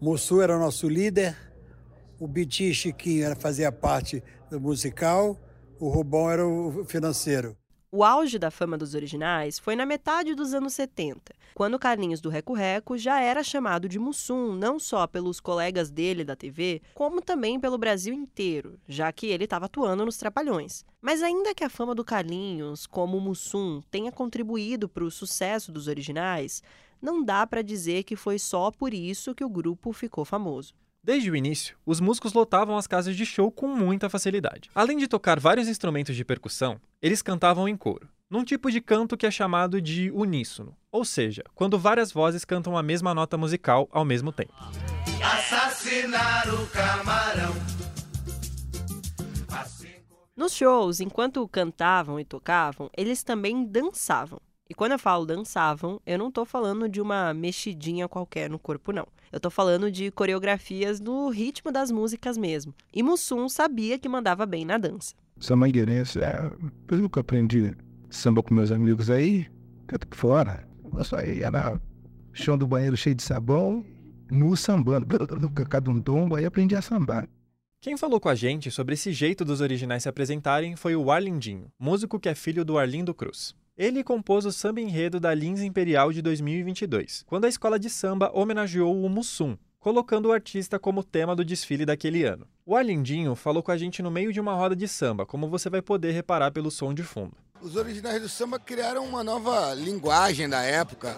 Mussu 0.00 0.40
era 0.40 0.56
nosso 0.56 0.88
líder, 0.88 1.36
o 2.20 2.28
Biti 2.28 2.72
Chiquinho 2.72 3.34
fazia 3.34 3.72
parte 3.72 4.22
do 4.48 4.60
musical, 4.60 5.36
o 5.80 5.88
Rubão 5.88 6.30
era 6.30 6.46
o 6.46 6.84
financeiro. 6.84 7.56
O 7.90 8.04
auge 8.04 8.38
da 8.38 8.50
fama 8.50 8.78
dos 8.78 8.94
originais 8.94 9.58
foi 9.58 9.74
na 9.74 9.84
metade 9.84 10.36
dos 10.36 10.54
anos 10.54 10.74
70, 10.74 11.34
quando 11.52 11.78
Carlinhos 11.80 12.20
do 12.20 12.28
Reco 12.28 12.52
Reco 12.52 12.96
já 12.96 13.20
era 13.20 13.42
chamado 13.42 13.88
de 13.88 13.98
Mussum 13.98 14.52
não 14.52 14.78
só 14.78 15.06
pelos 15.06 15.40
colegas 15.40 15.90
dele 15.90 16.22
da 16.22 16.36
TV, 16.36 16.80
como 16.94 17.20
também 17.20 17.58
pelo 17.58 17.78
Brasil 17.78 18.14
inteiro, 18.14 18.78
já 18.86 19.10
que 19.10 19.26
ele 19.26 19.44
estava 19.44 19.64
atuando 19.64 20.04
nos 20.04 20.16
Trapalhões. 20.16 20.84
Mas 21.00 21.22
ainda 21.22 21.54
que 21.54 21.64
a 21.64 21.70
fama 21.70 21.94
do 21.94 22.04
Carlinhos, 22.04 22.86
como 22.86 23.18
Mussum, 23.18 23.80
tenha 23.90 24.12
contribuído 24.12 24.88
para 24.88 25.02
o 25.02 25.10
sucesso 25.10 25.72
dos 25.72 25.88
originais, 25.88 26.62
não 27.00 27.24
dá 27.24 27.46
para 27.46 27.62
dizer 27.62 28.02
que 28.02 28.16
foi 28.16 28.38
só 28.38 28.70
por 28.70 28.92
isso 28.92 29.34
que 29.34 29.44
o 29.44 29.48
grupo 29.48 29.92
ficou 29.92 30.24
famoso. 30.24 30.74
Desde 31.02 31.30
o 31.30 31.36
início, 31.36 31.76
os 31.86 32.00
músicos 32.00 32.32
lotavam 32.32 32.76
as 32.76 32.86
casas 32.86 33.16
de 33.16 33.24
show 33.24 33.50
com 33.50 33.68
muita 33.68 34.10
facilidade. 34.10 34.70
Além 34.74 34.98
de 34.98 35.08
tocar 35.08 35.38
vários 35.38 35.68
instrumentos 35.68 36.14
de 36.14 36.24
percussão, 36.24 36.80
eles 37.00 37.22
cantavam 37.22 37.68
em 37.68 37.76
coro, 37.76 38.08
num 38.28 38.44
tipo 38.44 38.70
de 38.70 38.80
canto 38.80 39.16
que 39.16 39.26
é 39.26 39.30
chamado 39.30 39.80
de 39.80 40.10
uníssono, 40.10 40.76
ou 40.90 41.04
seja, 41.04 41.42
quando 41.54 41.78
várias 41.78 42.12
vozes 42.12 42.44
cantam 42.44 42.76
a 42.76 42.82
mesma 42.82 43.14
nota 43.14 43.38
musical 43.38 43.88
ao 43.90 44.04
mesmo 44.04 44.32
tempo. 44.32 44.52
Assassinar 45.22 46.52
o 46.52 46.66
camarão. 46.66 47.54
Nos 50.38 50.52
shows, 50.52 51.00
enquanto 51.00 51.48
cantavam 51.48 52.20
e 52.20 52.24
tocavam, 52.24 52.88
eles 52.96 53.24
também 53.24 53.64
dançavam. 53.64 54.40
E 54.70 54.74
quando 54.74 54.92
eu 54.92 54.98
falo 54.98 55.24
dançavam, 55.24 55.98
eu 56.04 56.18
não 56.18 56.28
estou 56.28 56.44
falando 56.44 56.88
de 56.88 57.00
uma 57.00 57.32
mexidinha 57.32 58.06
qualquer 58.06 58.50
no 58.50 58.58
corpo, 58.58 58.92
não. 58.92 59.06
Eu 59.32 59.38
estou 59.38 59.50
falando 59.50 59.90
de 59.90 60.10
coreografias 60.10 61.00
no 61.00 61.30
ritmo 61.30 61.72
das 61.72 61.90
músicas 61.90 62.36
mesmo. 62.36 62.74
E 62.92 63.02
Mussum 63.02 63.48
sabia 63.48 63.98
que 63.98 64.08
mandava 64.08 64.44
bem 64.44 64.66
na 64.66 64.76
dança. 64.76 65.14
Samba 65.40 65.66
mangueirense, 65.66 66.18
é, 66.18 66.50
pelo 66.86 67.08
que 67.08 67.18
eu 67.18 67.20
aprendi 67.22 67.74
samba 68.10 68.42
com 68.42 68.52
meus 68.52 68.70
amigos 68.70 69.08
aí, 69.08 69.46
canto 69.86 70.06
fora. 70.14 70.68
Isso 71.00 71.16
aí 71.16 71.42
era 71.42 71.80
chão 72.32 72.58
do 72.58 72.66
banheiro 72.66 72.96
cheio 72.96 73.14
de 73.14 73.22
sabão, 73.22 73.84
nu 74.30 74.56
sambando, 74.56 75.06
cada 75.68 75.90
um 75.90 76.00
tombo, 76.00 76.34
aí 76.34 76.44
aprendi 76.44 76.76
a 76.76 76.82
sambar. 76.82 77.26
Quem 77.80 77.96
falou 77.96 78.20
com 78.20 78.28
a 78.28 78.34
gente 78.34 78.70
sobre 78.70 78.94
esse 78.94 79.12
jeito 79.12 79.44
dos 79.44 79.60
originais 79.60 80.02
se 80.02 80.08
apresentarem 80.08 80.74
foi 80.76 80.96
o 80.96 81.10
Arlindinho, 81.10 81.70
músico 81.78 82.18
que 82.18 82.28
é 82.28 82.34
filho 82.34 82.64
do 82.64 82.76
Arlindo 82.76 83.14
Cruz. 83.14 83.54
Ele 83.78 84.02
compôs 84.02 84.44
o 84.44 84.50
samba 84.50 84.80
enredo 84.80 85.20
da 85.20 85.32
Lins 85.32 85.60
Imperial 85.60 86.12
de 86.12 86.20
2022, 86.20 87.22
quando 87.28 87.44
a 87.44 87.48
escola 87.48 87.78
de 87.78 87.88
samba 87.88 88.28
homenageou 88.34 89.04
o 89.04 89.08
Mussum, 89.08 89.56
colocando 89.78 90.26
o 90.26 90.32
artista 90.32 90.80
como 90.80 91.04
tema 91.04 91.36
do 91.36 91.44
desfile 91.44 91.86
daquele 91.86 92.24
ano. 92.24 92.44
O 92.66 92.74
Arlindinho 92.74 93.36
falou 93.36 93.62
com 93.62 93.70
a 93.70 93.78
gente 93.78 94.02
no 94.02 94.10
meio 94.10 94.32
de 94.32 94.40
uma 94.40 94.52
roda 94.52 94.74
de 94.74 94.88
samba, 94.88 95.24
como 95.24 95.48
você 95.48 95.70
vai 95.70 95.80
poder 95.80 96.10
reparar 96.10 96.50
pelo 96.50 96.72
som 96.72 96.92
de 96.92 97.04
fundo. 97.04 97.36
Os 97.60 97.76
originais 97.76 98.20
do 98.20 98.28
samba 98.28 98.58
criaram 98.58 99.04
uma 99.04 99.22
nova 99.22 99.72
linguagem 99.74 100.48
da 100.48 100.60
época, 100.60 101.16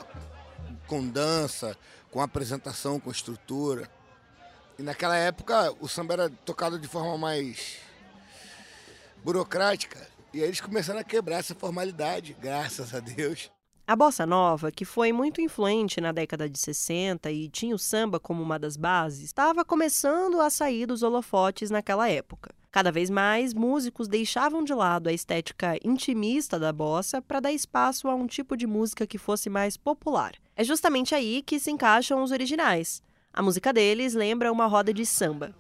com 0.87 1.09
dança, 1.09 1.75
com 2.11 2.21
apresentação, 2.21 3.01
com 3.01 3.11
estrutura. 3.11 3.89
E 4.79 4.83
naquela 4.83 5.17
época 5.17 5.75
o 5.81 5.89
samba 5.89 6.13
era 6.13 6.29
tocado 6.45 6.79
de 6.79 6.87
forma 6.87 7.17
mais 7.17 7.79
burocrática. 9.25 10.20
E 10.33 10.41
aí 10.41 10.47
eles 10.47 10.61
começaram 10.61 11.01
a 11.01 11.05
quebrar 11.05 11.39
essa 11.39 11.55
formalidade, 11.55 12.37
graças 12.41 12.95
a 12.95 13.01
Deus. 13.01 13.51
A 13.87 13.97
bossa 13.97 14.25
nova, 14.25 14.71
que 14.71 14.85
foi 14.85 15.13
muito 15.13 15.41
influente 15.41 16.01
na 16.01 16.13
década 16.13 16.49
de 16.49 16.57
60 16.57 17.29
e 17.33 17.49
tinha 17.49 17.75
o 17.75 17.79
samba 17.79 18.21
como 18.21 18.41
uma 18.41 18.57
das 18.57 18.77
bases, 18.77 19.25
estava 19.25 19.65
começando 19.65 20.41
a 20.41 20.49
sair 20.49 20.87
dos 20.87 21.03
holofotes 21.03 21.71
naquela 21.71 22.09
época. 22.09 22.55
Cada 22.71 22.93
vez 22.93 23.11
mais, 23.11 23.53
músicos 23.53 24.07
deixavam 24.07 24.63
de 24.63 24.73
lado 24.73 25.09
a 25.09 25.13
estética 25.13 25.77
intimista 25.83 26.57
da 26.57 26.73
bossa 26.73 27.21
para 27.21 27.41
dar 27.41 27.53
espaço 27.53 28.07
a 28.07 28.15
um 28.15 28.29
tipo 28.29 28.57
de 28.57 28.65
música 28.65 29.09
que 29.09 29.19
fosse 29.19 29.51
mais 29.51 29.77
popular. 29.77 30.35
É 30.55 30.63
justamente 30.63 31.13
aí 31.13 31.43
que 31.43 31.59
se 31.59 31.73
encaixam 31.73 32.23
os 32.23 32.31
originais. 32.31 33.03
A 33.33 33.43
música 33.43 33.73
deles 33.73 34.15
lembra 34.15 34.53
uma 34.53 34.67
roda 34.67 34.95
de 34.95 35.05
samba. 35.05 35.53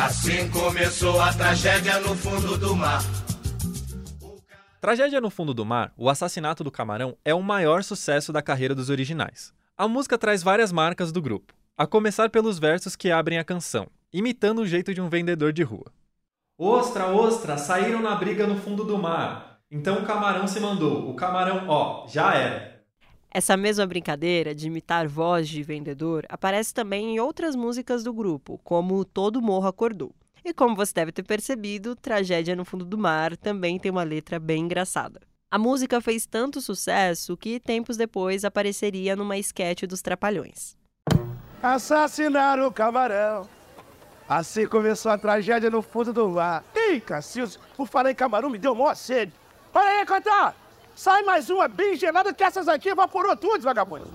Assim 0.00 0.48
começou 0.50 1.20
a 1.20 1.32
tragédia 1.32 1.98
no 1.98 2.14
fundo 2.14 2.56
do 2.56 2.76
mar. 2.76 3.00
Tragédia 4.80 5.20
no 5.20 5.28
Fundo 5.28 5.52
do 5.52 5.64
Mar, 5.64 5.92
o 5.96 6.08
assassinato 6.08 6.62
do 6.62 6.70
camarão, 6.70 7.16
é 7.24 7.34
o 7.34 7.42
maior 7.42 7.82
sucesso 7.82 8.32
da 8.32 8.40
carreira 8.40 8.76
dos 8.76 8.90
originais. 8.90 9.52
A 9.76 9.88
música 9.88 10.16
traz 10.16 10.40
várias 10.40 10.70
marcas 10.70 11.10
do 11.10 11.20
grupo, 11.20 11.52
a 11.76 11.84
começar 11.84 12.30
pelos 12.30 12.60
versos 12.60 12.94
que 12.94 13.10
abrem 13.10 13.40
a 13.40 13.44
canção, 13.44 13.88
imitando 14.12 14.60
o 14.60 14.66
jeito 14.66 14.94
de 14.94 15.00
um 15.00 15.08
vendedor 15.08 15.52
de 15.52 15.64
rua. 15.64 15.92
Ostra, 16.56 17.08
ostra, 17.08 17.58
saíram 17.58 18.00
na 18.00 18.14
briga 18.14 18.46
no 18.46 18.56
fundo 18.56 18.84
do 18.84 18.96
mar. 18.96 19.58
Então 19.68 19.98
o 19.98 20.06
camarão 20.06 20.46
se 20.46 20.60
mandou, 20.60 21.10
o 21.10 21.14
camarão, 21.14 21.64
ó, 21.68 22.06
já 22.06 22.34
era. 22.34 22.77
Essa 23.38 23.56
mesma 23.56 23.86
brincadeira 23.86 24.52
de 24.52 24.66
imitar 24.66 25.06
voz 25.06 25.48
de 25.48 25.62
vendedor 25.62 26.26
aparece 26.28 26.74
também 26.74 27.14
em 27.14 27.20
outras 27.20 27.54
músicas 27.54 28.02
do 28.02 28.12
grupo, 28.12 28.58
como 28.64 29.04
Todo 29.04 29.40
Morro 29.40 29.68
Acordou. 29.68 30.12
E 30.44 30.52
como 30.52 30.74
você 30.74 30.92
deve 30.92 31.12
ter 31.12 31.22
percebido, 31.22 31.94
Tragédia 31.94 32.56
no 32.56 32.64
Fundo 32.64 32.84
do 32.84 32.98
Mar 32.98 33.36
também 33.36 33.78
tem 33.78 33.92
uma 33.92 34.02
letra 34.02 34.40
bem 34.40 34.64
engraçada. 34.64 35.20
A 35.48 35.56
música 35.56 36.00
fez 36.00 36.26
tanto 36.26 36.60
sucesso 36.60 37.36
que 37.36 37.60
tempos 37.60 37.96
depois 37.96 38.44
apareceria 38.44 39.14
numa 39.14 39.38
esquete 39.38 39.86
dos 39.86 40.02
Trapalhões. 40.02 40.76
Assassinaram 41.62 42.66
o 42.66 42.72
camarão. 42.72 43.48
Assim 44.28 44.66
começou 44.66 45.12
a 45.12 45.16
tragédia 45.16 45.70
no 45.70 45.80
fundo 45.80 46.12
do 46.12 46.28
mar. 46.28 46.64
Ih, 46.74 47.00
Cacildes, 47.00 47.56
por 47.76 47.86
falar 47.86 48.10
em 48.10 48.16
camarão 48.16 48.50
me 48.50 48.58
deu 48.58 48.74
mó 48.74 48.92
sede. 48.96 49.32
Olha 49.72 50.00
aí, 50.00 50.06
Cotá! 50.06 50.56
Sai 50.98 51.22
mais 51.22 51.48
uma 51.48 51.68
bem 51.68 51.94
gelada 51.94 52.34
que 52.34 52.42
essas 52.42 52.66
aqui 52.66 52.88
evaporou 52.88 53.36
tudo, 53.36 53.62
vagabundo. 53.62 54.10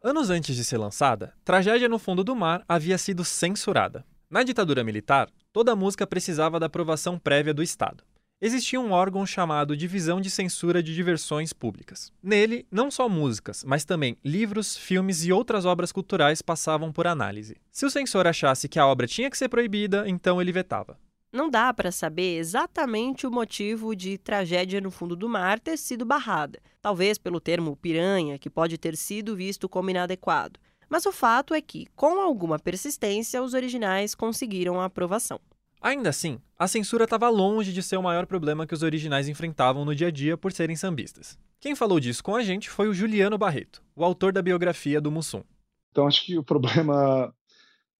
Anos 0.00 0.30
antes 0.30 0.54
de 0.54 0.62
ser 0.62 0.78
lançada, 0.78 1.34
Tragédia 1.44 1.88
no 1.88 1.98
Fundo 1.98 2.22
do 2.22 2.36
Mar 2.36 2.62
havia 2.68 2.96
sido 2.96 3.24
censurada. 3.24 4.06
Na 4.30 4.44
ditadura 4.44 4.84
militar, 4.84 5.28
toda 5.52 5.74
música 5.74 6.06
precisava 6.06 6.60
da 6.60 6.66
aprovação 6.66 7.18
prévia 7.18 7.52
do 7.52 7.60
Estado. 7.60 8.04
Existia 8.40 8.80
um 8.80 8.92
órgão 8.92 9.26
chamado 9.26 9.76
Divisão 9.76 10.20
de 10.20 10.30
Censura 10.30 10.80
de 10.80 10.94
Diversões 10.94 11.52
Públicas. 11.52 12.12
Nele, 12.22 12.64
não 12.70 12.88
só 12.88 13.08
músicas, 13.08 13.64
mas 13.64 13.84
também 13.84 14.16
livros, 14.24 14.76
filmes 14.76 15.24
e 15.24 15.32
outras 15.32 15.64
obras 15.64 15.90
culturais 15.90 16.40
passavam 16.40 16.92
por 16.92 17.08
análise. 17.08 17.56
Se 17.72 17.84
o 17.84 17.90
censor 17.90 18.28
achasse 18.28 18.68
que 18.68 18.78
a 18.78 18.86
obra 18.86 19.08
tinha 19.08 19.28
que 19.28 19.36
ser 19.36 19.48
proibida, 19.48 20.08
então 20.08 20.40
ele 20.40 20.52
vetava. 20.52 20.96
Não 21.36 21.50
dá 21.50 21.74
para 21.74 21.92
saber 21.92 22.38
exatamente 22.38 23.26
o 23.26 23.30
motivo 23.30 23.94
de 23.94 24.16
tragédia 24.16 24.80
no 24.80 24.90
fundo 24.90 25.14
do 25.14 25.28
mar 25.28 25.60
ter 25.60 25.76
sido 25.76 26.02
barrada, 26.02 26.58
talvez 26.80 27.18
pelo 27.18 27.38
termo 27.38 27.76
piranha, 27.76 28.38
que 28.38 28.48
pode 28.48 28.78
ter 28.78 28.96
sido 28.96 29.36
visto 29.36 29.68
como 29.68 29.90
inadequado. 29.90 30.58
Mas 30.88 31.04
o 31.04 31.12
fato 31.12 31.52
é 31.52 31.60
que, 31.60 31.88
com 31.94 32.18
alguma 32.18 32.58
persistência, 32.58 33.42
os 33.42 33.52
originais 33.52 34.14
conseguiram 34.14 34.80
a 34.80 34.86
aprovação. 34.86 35.38
Ainda 35.78 36.08
assim, 36.08 36.40
a 36.58 36.66
censura 36.66 37.04
estava 37.04 37.28
longe 37.28 37.70
de 37.70 37.82
ser 37.82 37.98
o 37.98 38.02
maior 38.02 38.24
problema 38.24 38.66
que 38.66 38.72
os 38.72 38.82
originais 38.82 39.28
enfrentavam 39.28 39.84
no 39.84 39.94
dia 39.94 40.06
a 40.06 40.10
dia 40.10 40.38
por 40.38 40.54
serem 40.54 40.74
sambistas. 40.74 41.38
Quem 41.60 41.74
falou 41.74 42.00
disso 42.00 42.24
com 42.24 42.34
a 42.34 42.42
gente 42.42 42.70
foi 42.70 42.88
o 42.88 42.94
Juliano 42.94 43.36
Barreto, 43.36 43.82
o 43.94 44.02
autor 44.02 44.32
da 44.32 44.40
biografia 44.40 45.02
do 45.02 45.10
Mussum. 45.10 45.42
Então 45.90 46.06
acho 46.06 46.24
que 46.24 46.38
o 46.38 46.42
problema 46.42 47.30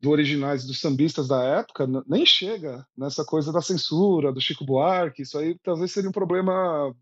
do 0.00 0.10
originais 0.10 0.66
dos 0.66 0.80
sambistas 0.80 1.28
da 1.28 1.42
época 1.42 1.88
nem 2.06 2.24
chega 2.26 2.86
nessa 2.96 3.24
coisa 3.24 3.52
da 3.52 3.62
censura, 3.62 4.32
do 4.32 4.40
Chico 4.40 4.64
Buarque. 4.64 5.22
Isso 5.22 5.38
aí 5.38 5.58
talvez 5.62 5.92
seria 5.92 6.10
um 6.10 6.12
problema 6.12 6.94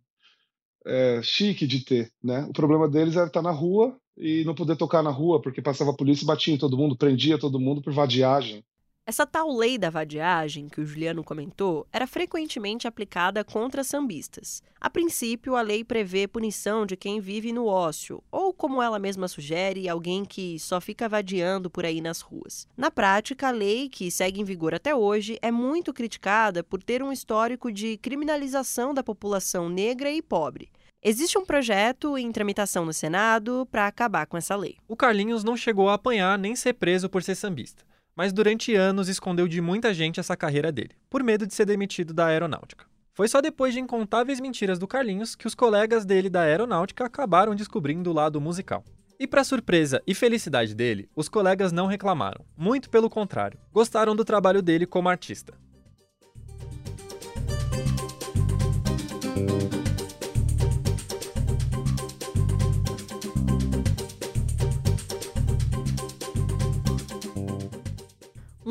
é, 0.87 1.21
chique 1.23 1.67
de 1.67 1.85
ter, 1.85 2.13
né? 2.23 2.45
O 2.49 2.53
problema 2.53 2.89
deles 2.89 3.17
era 3.17 3.27
estar 3.27 3.43
na 3.43 3.51
rua 3.51 3.99
e 4.17 4.45
não 4.45 4.55
poder 4.55 4.77
tocar 4.77 5.03
na 5.03 5.11
rua 5.11 5.41
porque 5.41 5.63
passava 5.63 5.91
a 5.91 5.97
polícia 5.97 6.25
e 6.25 6.27
batia 6.27 6.55
em 6.55 6.59
todo 6.59 6.77
mundo, 6.77 6.97
prendia 6.97 7.39
todo 7.39 7.61
mundo 7.61 7.83
por 7.83 7.93
vadiagem. 7.93 8.65
Essa 9.07 9.27
tal 9.27 9.55
lei 9.55 9.77
da 9.77 9.91
vadiagem 9.91 10.67
que 10.67 10.81
o 10.81 10.87
Juliano 10.87 11.23
comentou 11.23 11.87
era 11.93 12.07
frequentemente 12.07 12.89
aplicada 12.89 13.45
contra 13.45 13.85
sambistas. 13.85 14.63
A 14.81 14.89
princípio, 14.89 15.57
a 15.57 15.61
lei 15.61 15.85
prevê 15.85 16.27
punição 16.27 16.87
de 16.87 16.97
quem 16.97 17.21
vive 17.21 17.53
no 17.53 17.67
ócio, 17.67 18.23
ou 18.33 18.55
como 18.55 18.81
ela 18.81 18.99
mesma 18.99 19.29
sugere, 19.29 19.91
alguém 19.91 20.25
que 20.25 20.59
só 20.59 20.81
fica 20.81 21.07
vadiando 21.07 21.69
por 21.69 21.85
aí 21.85 22.01
nas 22.01 22.23
ruas. 22.23 22.67
Na 22.75 22.91
prática, 22.91 23.49
a 23.49 23.51
lei, 23.51 23.91
que 23.91 24.11
segue 24.11 24.41
em 24.41 24.45
vigor 24.45 24.75
até 24.75 24.95
hoje, 24.95 25.39
é 25.43 25.51
muito 25.51 25.93
criticada 25.93 26.65
por 26.65 26.83
ter 26.83 27.03
um 27.03 27.13
histórico 27.13 27.71
de 27.71 27.99
criminalização 27.99 28.95
da 28.95 29.03
população 29.03 29.69
negra 29.69 30.11
e 30.11 30.23
pobre. 30.23 30.71
Existe 31.03 31.37
um 31.37 31.45
projeto 31.45 32.17
em 32.17 32.33
tramitação 32.33 32.87
no 32.87 32.93
Senado 32.95 33.69
para 33.71 33.87
acabar 33.87 34.25
com 34.27 34.39
essa 34.39 34.57
lei. 34.57 34.79
O 34.89 34.97
Carlinhos 34.97 35.45
não 35.45 35.59
chegou 35.59 35.91
a 35.91 35.95
apanhar 35.95 36.39
nem 36.39 36.57
ser 36.57 36.73
preso 36.73 37.11
por 37.11 37.23
ser 37.23 37.35
sambista 37.35 37.85
mas 38.17 38.33
durante 38.33 38.75
anos 38.75 39.09
escondeu 39.09 39.49
de 39.49 39.61
muita 39.61 39.93
gente 39.93 40.21
essa 40.21 40.37
carreira 40.37 40.71
dele, 40.71 40.97
por 41.09 41.23
medo 41.23 41.47
de 41.47 41.55
ser 41.55 41.67
demitido 41.67 42.13
da 42.13 42.27
aeronáutica. 42.27 42.87
Foi 43.13 43.29
só 43.29 43.41
depois 43.41 43.73
de 43.73 43.81
incontáveis 43.81 44.41
mentiras 44.41 44.79
do 44.79 44.89
Carlinhos 44.89 45.37
que 45.37 45.47
os 45.47 45.55
colegas 45.55 46.05
dele 46.05 46.29
da 46.29 46.41
aeronáutica 46.41 47.07
acabaram 47.07 47.55
descobrindo 47.55 48.11
o 48.11 48.13
lado 48.13 48.41
musical. 48.41 48.85
E 49.19 49.27
para 49.27 49.45
surpresa 49.45 50.03
e 50.05 50.13
felicidade 50.13 50.75
dele, 50.75 51.09
os 51.15 51.29
colegas 51.29 51.71
não 51.71 51.87
reclamaram. 51.87 52.45
Muito 52.57 52.91
pelo 52.91 53.09
contrário, 53.09 53.59
gostaram 53.73 54.17
do 54.17 54.25
trabalho 54.25 54.61
dele 54.61 54.87
como 54.87 55.09
artista. 55.09 55.55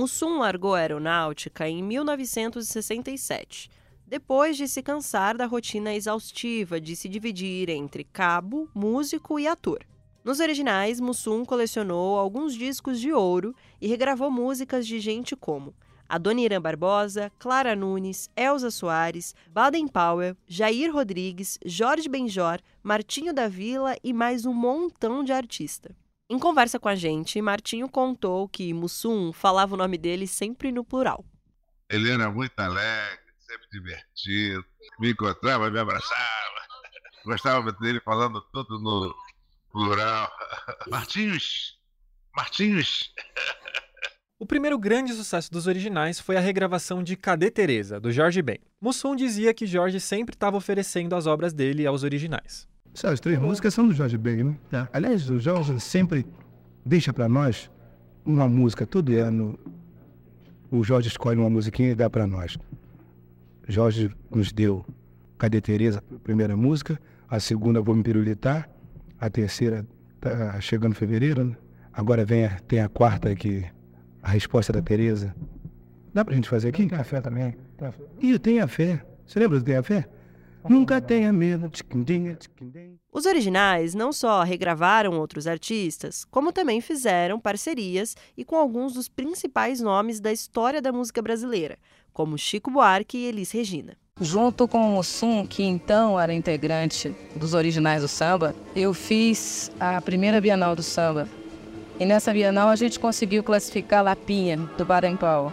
Mussum 0.03 0.39
largou 0.39 0.75
a 0.75 0.79
aeronáutica 0.79 1.65
em 1.69 1.81
1967, 1.81 3.69
depois 4.05 4.57
de 4.57 4.67
se 4.67 4.83
cansar 4.83 5.37
da 5.37 5.45
rotina 5.45 5.95
exaustiva 5.95 6.77
de 6.77 6.93
se 6.93 7.07
dividir 7.07 7.69
entre 7.69 8.03
cabo, 8.03 8.69
músico 8.75 9.39
e 9.39 9.47
ator. 9.47 9.87
Nos 10.21 10.41
originais, 10.41 10.99
Mussum 10.99 11.45
colecionou 11.45 12.19
alguns 12.19 12.53
discos 12.53 12.99
de 12.99 13.13
ouro 13.13 13.55
e 13.79 13.87
regravou 13.87 14.29
músicas 14.29 14.85
de 14.85 14.99
gente 14.99 15.37
como 15.37 15.73
Adoniran 16.09 16.61
Barbosa, 16.61 17.31
Clara 17.39 17.73
Nunes, 17.73 18.29
Elza 18.35 18.71
Soares, 18.71 19.33
Baden 19.53 19.87
Powell, 19.87 20.35
Jair 20.45 20.91
Rodrigues, 20.91 21.57
Jorge 21.65 22.09
Benjor, 22.09 22.59
Martinho 22.83 23.33
da 23.33 23.47
Vila 23.47 23.95
e 24.03 24.11
mais 24.11 24.45
um 24.45 24.53
montão 24.53 25.23
de 25.23 25.31
artista. 25.31 25.95
Em 26.33 26.39
conversa 26.39 26.79
com 26.79 26.89
a 26.89 26.95
gente, 26.95 27.39
Martinho 27.43 27.87
contou 27.87 28.49
que 28.49 28.73
Mussum 28.73 29.31
falava 29.31 29.75
o 29.75 29.77
nome 29.77 29.99
dele 29.99 30.25
sempre 30.25 30.71
no 30.71 30.83
plural. 30.83 31.23
Ele 31.87 32.09
era 32.09 32.27
muito 32.31 32.59
alegre, 32.59 33.19
sempre 33.37 33.67
divertido, 33.71 34.65
me 34.99 35.11
encontrava, 35.11 35.69
me 35.69 35.77
abraçava, 35.77 36.61
gostava 37.23 37.71
dele 37.73 37.99
falando 37.99 38.41
tudo 38.51 38.79
no 38.79 39.15
plural. 39.71 40.27
Martinhos, 40.89 41.77
Martinhos. 42.35 43.13
O 44.39 44.45
primeiro 44.45 44.77
grande 44.77 45.13
sucesso 45.13 45.49
dos 45.49 45.67
originais 45.67 46.19
foi 46.19 46.35
a 46.35 46.41
regravação 46.41 47.01
de 47.01 47.15
Cadê 47.15 47.49
Teresa, 47.49 47.97
do 47.97 48.11
Jorge 48.11 48.41
Ben. 48.41 48.59
Mussum 48.81 49.15
dizia 49.15 49.53
que 49.53 49.65
Jorge 49.65 50.01
sempre 50.01 50.35
estava 50.35 50.57
oferecendo 50.57 51.15
as 51.15 51.27
obras 51.27 51.53
dele 51.53 51.87
aos 51.87 52.03
originais. 52.03 52.67
As 53.01 53.19
três 53.19 53.39
músicas 53.39 53.73
são 53.73 53.87
do 53.87 53.93
Jorge 53.93 54.17
Ben, 54.17 54.43
né? 54.43 54.55
Tá. 54.69 54.87
Aliás, 54.93 55.29
o 55.29 55.39
Jorge 55.39 55.79
sempre 55.79 56.25
deixa 56.85 57.11
para 57.11 57.27
nós 57.27 57.69
uma 58.25 58.47
música 58.47 58.85
todo 58.85 59.11
ano. 59.13 59.57
O 60.69 60.83
Jorge 60.83 61.07
escolhe 61.07 61.39
uma 61.39 61.49
musiquinha 61.49 61.91
e 61.91 61.95
dá 61.95 62.09
para 62.09 62.27
nós. 62.27 62.57
Jorge 63.67 64.11
nos 64.29 64.51
deu 64.51 64.85
Cadê 65.37 65.59
Teresa, 65.59 66.03
a 66.13 66.19
primeira 66.19 66.55
música. 66.55 66.99
A 67.27 67.39
segunda, 67.39 67.81
Vou 67.81 67.95
Me 67.95 68.03
Pirulitar. 68.03 68.69
A 69.19 69.29
terceira, 69.29 69.85
tá 70.21 70.59
chegando 70.61 70.91
em 70.91 70.95
fevereiro. 70.95 71.43
Né? 71.45 71.57
Agora 71.91 72.23
vem 72.23 72.45
a, 72.45 72.59
tem 72.59 72.79
a 72.79 72.87
quarta 72.87 73.29
aqui 73.29 73.65
a 74.21 74.29
resposta 74.29 74.71
da 74.71 74.81
Tereza. 74.81 75.35
Dá 76.13 76.23
pra 76.23 76.35
gente 76.35 76.47
fazer 76.47 76.69
aqui? 76.69 76.87
Tem 76.87 76.97
a 76.97 77.03
fé 77.03 77.19
também. 77.19 77.55
E 78.21 78.37
tem 78.39 78.59
a 78.61 78.67
fé. 78.67 79.03
Você 79.25 79.39
lembra 79.39 79.59
do 79.59 79.65
Tem 79.65 79.75
a 79.75 79.83
fé? 79.83 80.07
Nunca 80.69 81.01
tenha 81.01 81.31
medo. 81.31 81.71
Os 83.11 83.25
originais 83.25 83.93
não 83.93 84.11
só 84.11 84.43
regravaram 84.43 85.19
outros 85.19 85.47
artistas, 85.47 86.25
como 86.25 86.51
também 86.51 86.81
fizeram 86.81 87.39
parcerias 87.39 88.15
e 88.37 88.43
com 88.43 88.55
alguns 88.55 88.93
dos 88.93 89.07
principais 89.07 89.79
nomes 89.79 90.19
da 90.19 90.31
história 90.31 90.81
da 90.81 90.91
música 90.91 91.21
brasileira, 91.21 91.77
como 92.11 92.37
Chico 92.37 92.71
Buarque 92.71 93.17
e 93.17 93.25
Elis 93.25 93.51
Regina. 93.51 93.97
Junto 94.21 94.67
com 94.67 94.77
o 94.87 94.95
Mussum, 94.95 95.45
que 95.45 95.63
então 95.63 96.19
era 96.19 96.33
integrante 96.33 97.15
dos 97.35 97.53
originais 97.53 98.03
do 98.03 98.07
samba, 98.07 98.55
eu 98.75 98.93
fiz 98.93 99.71
a 99.79 99.99
primeira 99.99 100.39
Bienal 100.39 100.75
do 100.75 100.83
Samba, 100.83 101.27
e 101.99 102.05
nessa 102.05 102.31
Bienal 102.31 102.69
a 102.69 102.75
gente 102.75 102.99
conseguiu 102.99 103.43
classificar 103.43 104.03
Lapinha, 104.03 104.57
do 104.77 104.85
Barampau, 104.85 105.51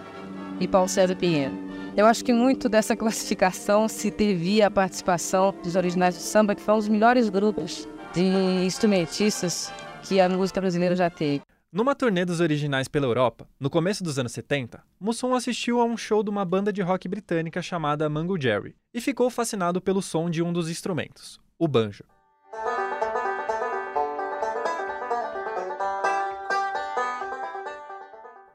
e 0.61 0.69
Paulo 0.69 0.89
César 0.89 1.17
Pinheiro. 1.17 1.70
Eu 1.97 2.07
acho 2.07 2.25
que 2.25 2.33
muito 2.33 2.69
dessa 2.69 2.95
classificação 2.97 3.89
se 3.89 4.11
devia 4.11 4.69
à 4.69 4.71
participação 4.71 5.53
dos 5.63 5.75
originais 5.75 6.15
do 6.15 6.21
samba, 6.21 6.55
que 6.55 6.63
foram 6.63 6.79
os 6.79 6.89
melhores 6.89 7.29
grupos 7.29 7.87
de 8.15 8.23
instrumentistas 8.65 9.73
que 10.05 10.21
a 10.21 10.29
música 10.29 10.61
brasileira 10.61 10.95
já 10.95 11.11
teve. 11.11 11.43
Numa 11.73 11.95
turnê 11.95 12.25
dos 12.25 12.41
originais 12.41 12.89
pela 12.89 13.07
Europa, 13.07 13.47
no 13.59 13.71
começo 13.71 14.03
dos 14.03 14.19
anos 14.19 14.33
70, 14.33 14.83
Mussum 15.01 15.35
assistiu 15.35 15.81
a 15.81 15.85
um 15.85 15.97
show 15.97 16.23
de 16.23 16.31
uma 16.31 16.45
banda 16.45 16.73
de 16.73 16.81
rock 16.81 17.09
britânica 17.09 17.61
chamada 17.61 18.09
Mango 18.09 18.41
Jerry 18.41 18.75
e 18.95 19.01
ficou 19.01 19.31
fascinado 19.31 19.81
pelo 19.81 20.03
som 20.03 20.31
de 20.31 20.43
um 20.43 20.53
dos 20.53 20.69
instrumentos, 20.69 21.39
o 21.59 21.69
banjo. 21.69 22.05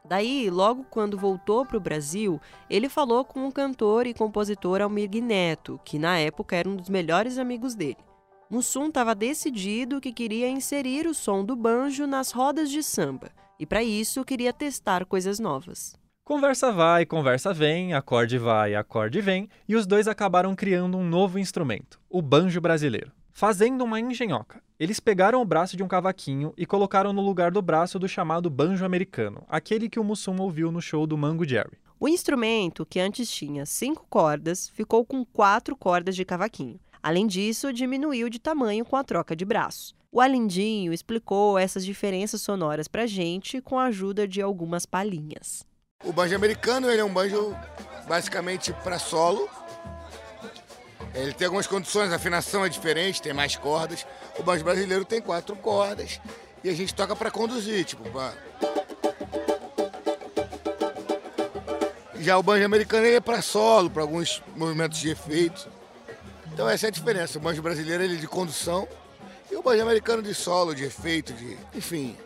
Daí, 0.08 0.50
logo 0.52 0.86
quando 0.90 1.18
voltou 1.18 1.66
para 1.66 1.78
o 1.78 1.82
Brasil, 1.82 2.40
ele 2.70 2.88
falou 2.88 3.26
com 3.26 3.48
o 3.48 3.52
cantor 3.52 4.06
e 4.06 4.14
compositor 4.14 4.82
Almir 4.82 5.10
Neto, 5.24 5.80
que 5.84 5.98
na 5.98 6.20
época 6.20 6.56
era 6.56 6.70
um 6.70 6.76
dos 6.76 6.90
melhores 6.90 7.40
amigos 7.40 7.74
dele. 7.74 7.98
Mussum 8.48 8.88
estava 8.88 9.16
decidido 9.16 10.00
que 10.00 10.14
queria 10.14 10.48
inserir 10.48 11.08
o 11.08 11.14
som 11.14 11.44
do 11.44 11.56
banjo 11.56 12.06
nas 12.06 12.32
rodas 12.32 12.70
de 12.70 12.84
samba, 12.84 13.32
e 13.60 13.66
para 13.66 13.84
isso 13.84 14.24
queria 14.24 14.54
testar 14.54 15.06
coisas 15.06 15.40
novas. 15.40 15.96
Conversa 16.24 16.72
vai, 16.72 17.06
conversa 17.06 17.52
vem, 17.52 17.94
acorde 17.94 18.38
vai, 18.38 18.76
acorde 18.76 19.22
vem, 19.22 19.50
e 19.68 19.76
os 19.76 19.88
dois 19.88 20.08
acabaram 20.08 20.56
criando 20.56 20.98
um 20.98 21.04
novo 21.04 21.40
instrumento, 21.40 22.00
o 22.10 22.22
banjo 22.22 22.62
brasileiro. 22.62 23.12
Fazendo 23.38 23.84
uma 23.84 24.00
engenhoca, 24.00 24.64
eles 24.80 24.98
pegaram 24.98 25.42
o 25.42 25.46
braço 25.46 25.76
de 25.76 25.84
um 25.84 25.90
cavaquinho 25.90 26.54
e 26.56 26.66
colocaram 26.66 27.12
no 27.12 27.22
lugar 27.22 27.52
do 27.52 27.62
braço 27.62 28.00
do 28.00 28.08
chamado 28.08 28.50
banjo 28.50 28.86
americano, 28.86 29.44
aquele 29.50 29.90
que 29.90 30.00
o 30.00 30.06
Mussum 30.06 30.40
ouviu 30.40 30.72
no 30.72 30.82
show 30.82 31.06
do 31.06 31.18
Mango 31.18 31.46
Jerry. 31.46 31.78
O 32.00 32.08
instrumento, 32.08 32.86
que 32.86 32.98
antes 32.98 33.30
tinha 33.30 33.66
cinco 33.66 34.06
cordas, 34.10 34.70
ficou 34.70 35.06
com 35.06 35.26
quatro 35.26 35.76
cordas 35.76 36.16
de 36.16 36.24
cavaquinho. 36.24 36.80
Além 37.04 37.28
disso, 37.28 37.74
diminuiu 37.74 38.30
de 38.30 38.40
tamanho 38.40 38.86
com 38.86 38.96
a 38.96 39.04
troca 39.04 39.36
de 39.36 39.44
braço. 39.44 39.94
O 40.10 40.22
Alindinho 40.22 40.94
explicou 40.94 41.60
essas 41.60 41.84
diferenças 41.84 42.42
sonoras 42.42 42.88
pra 42.88 43.06
gente 43.06 43.60
com 43.60 43.78
a 43.78 43.88
ajuda 43.88 44.26
de 44.26 44.42
algumas 44.42 44.86
palhinhas. 44.86 45.66
O 46.06 46.14
banjo 46.14 46.38
americano 46.38 46.90
ele 46.90 47.02
é 47.02 47.04
um 47.04 47.14
banjo 47.14 47.54
basicamente 48.08 48.72
para 48.82 48.98
solo, 48.98 49.50
ele 51.16 51.34
tem 51.34 51.46
algumas 51.46 51.66
condições, 51.66 52.12
a 52.12 52.18
afinação 52.18 52.66
é 52.66 52.70
diferente, 52.70 53.22
tem 53.22 53.34
mais 53.34 53.56
cordas. 53.56 54.06
O 54.38 54.44
banjo 54.44 54.64
brasileiro 54.64 55.06
tem 55.06 55.22
quatro 55.22 55.56
cordas 55.56 56.20
e 56.64 56.70
a 56.70 56.74
gente 56.74 56.94
toca 56.94 57.16
para 57.16 57.32
conduzir, 57.32 57.86
tipo, 57.86 58.04
pra... 58.10 58.34
Já 62.20 62.38
o 62.38 62.44
banjo 62.44 62.66
americano 62.66 63.06
é 63.06 63.20
para 63.20 63.42
solo, 63.42 63.90
para 63.90 64.02
alguns 64.02 64.44
movimentos 64.56 65.00
de 65.00 65.10
efeito. 65.10 65.70
Então 66.52 66.68
essa 66.68 66.88
é 66.88 66.90
a 66.90 66.92
diferença. 66.92 67.38
O 67.38 67.42
banjo 67.42 67.62
brasileiro 67.62 68.04
ele 68.04 68.16
é 68.16 68.20
de 68.20 68.28
condução 68.28 68.88
e 69.50 69.56
o 69.56 69.62
banjo 69.62 69.82
americano 69.82 70.22
de 70.22 70.34
solo, 70.34 70.74
de 70.74 70.84
efeito, 70.84 71.32
de, 71.34 71.58
enfim, 71.74 72.18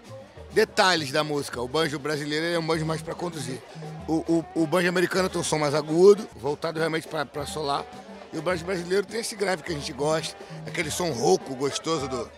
detalhes 0.52 1.12
da 1.12 1.24
música. 1.24 1.62
O 1.62 1.68
banjo 1.68 2.00
brasileiro 2.00 2.46
é 2.46 2.58
um 2.58 2.66
banjo 2.66 2.86
mais 2.86 3.02
para 3.02 3.14
conduzir. 3.14 3.62
O, 4.08 4.14
o, 4.28 4.46
o, 4.64 4.68
banjo 4.68 4.88
americano 4.90 5.30
tem 5.30 5.40
um 5.40 5.44
som 5.44 5.60
mais 5.60 5.76
agudo, 5.76 6.28
voltado 6.36 6.80
realmente 6.80 7.08
para 7.08 7.46
solar. 7.46 7.86
E 8.32 8.38
o 8.38 8.42
banjo 8.42 8.64
brasileiro 8.64 9.06
tem 9.06 9.22
esse 9.22 9.36
grave 9.36 9.64
que 9.64 9.72
a 9.72 9.76
gente 9.76 9.92
gosta, 9.92 10.38
aquele 10.68 10.92
som 10.92 11.12
rouco, 11.12 11.56
gostoso 11.56 12.08
do. 12.08 12.32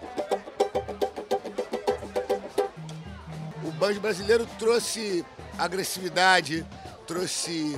O 3.64 3.72
banjo 3.72 4.00
brasileiro 4.00 4.46
trouxe 4.58 5.26
agressividade, 5.58 6.66
trouxe 7.06 7.78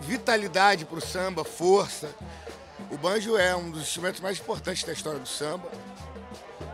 vitalidade 0.00 0.84
para 0.84 0.98
o 0.98 1.00
samba, 1.00 1.44
força. 1.44 2.08
O 2.90 2.96
banjo 2.96 3.36
é 3.36 3.54
um 3.56 3.70
dos 3.70 3.82
instrumentos 3.82 4.20
mais 4.20 4.38
importantes 4.38 4.84
da 4.84 4.92
história 4.92 5.18
do 5.18 5.28
samba. 5.28 5.68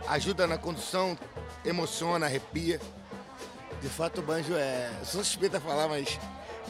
Ajuda 0.07 0.45
na 0.45 0.57
condução, 0.57 1.17
emociona, 1.65 2.27
arrepia. 2.27 2.79
De 3.81 3.89
fato, 3.89 4.21
o 4.21 4.23
banjo 4.23 4.53
é. 4.55 4.91
Sou 5.03 5.23
suspeita 5.23 5.57
a 5.57 5.61
falar, 5.61 5.87
mas 5.87 6.19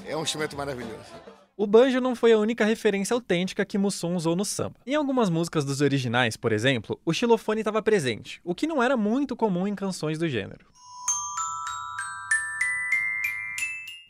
é 0.05 0.15
um 0.15 0.23
instrumento 0.23 0.55
maravilhoso. 0.55 1.32
O 1.55 1.67
banjo 1.67 2.01
não 2.01 2.15
foi 2.15 2.33
a 2.33 2.39
única 2.39 2.65
referência 2.65 3.13
autêntica 3.13 3.63
que 3.63 3.77
Mussum 3.77 4.15
usou 4.15 4.35
no 4.35 4.43
samba. 4.43 4.79
Em 4.87 4.95
algumas 4.95 5.29
músicas 5.29 5.63
dos 5.63 5.81
originais, 5.81 6.35
por 6.35 6.51
exemplo, 6.51 6.99
o 7.05 7.13
xilofone 7.13 7.61
estava 7.61 7.79
presente, 7.79 8.41
o 8.43 8.55
que 8.55 8.65
não 8.65 8.81
era 8.81 8.97
muito 8.97 9.35
comum 9.35 9.67
em 9.67 9.75
canções 9.75 10.17
do 10.17 10.27
gênero. 10.27 10.65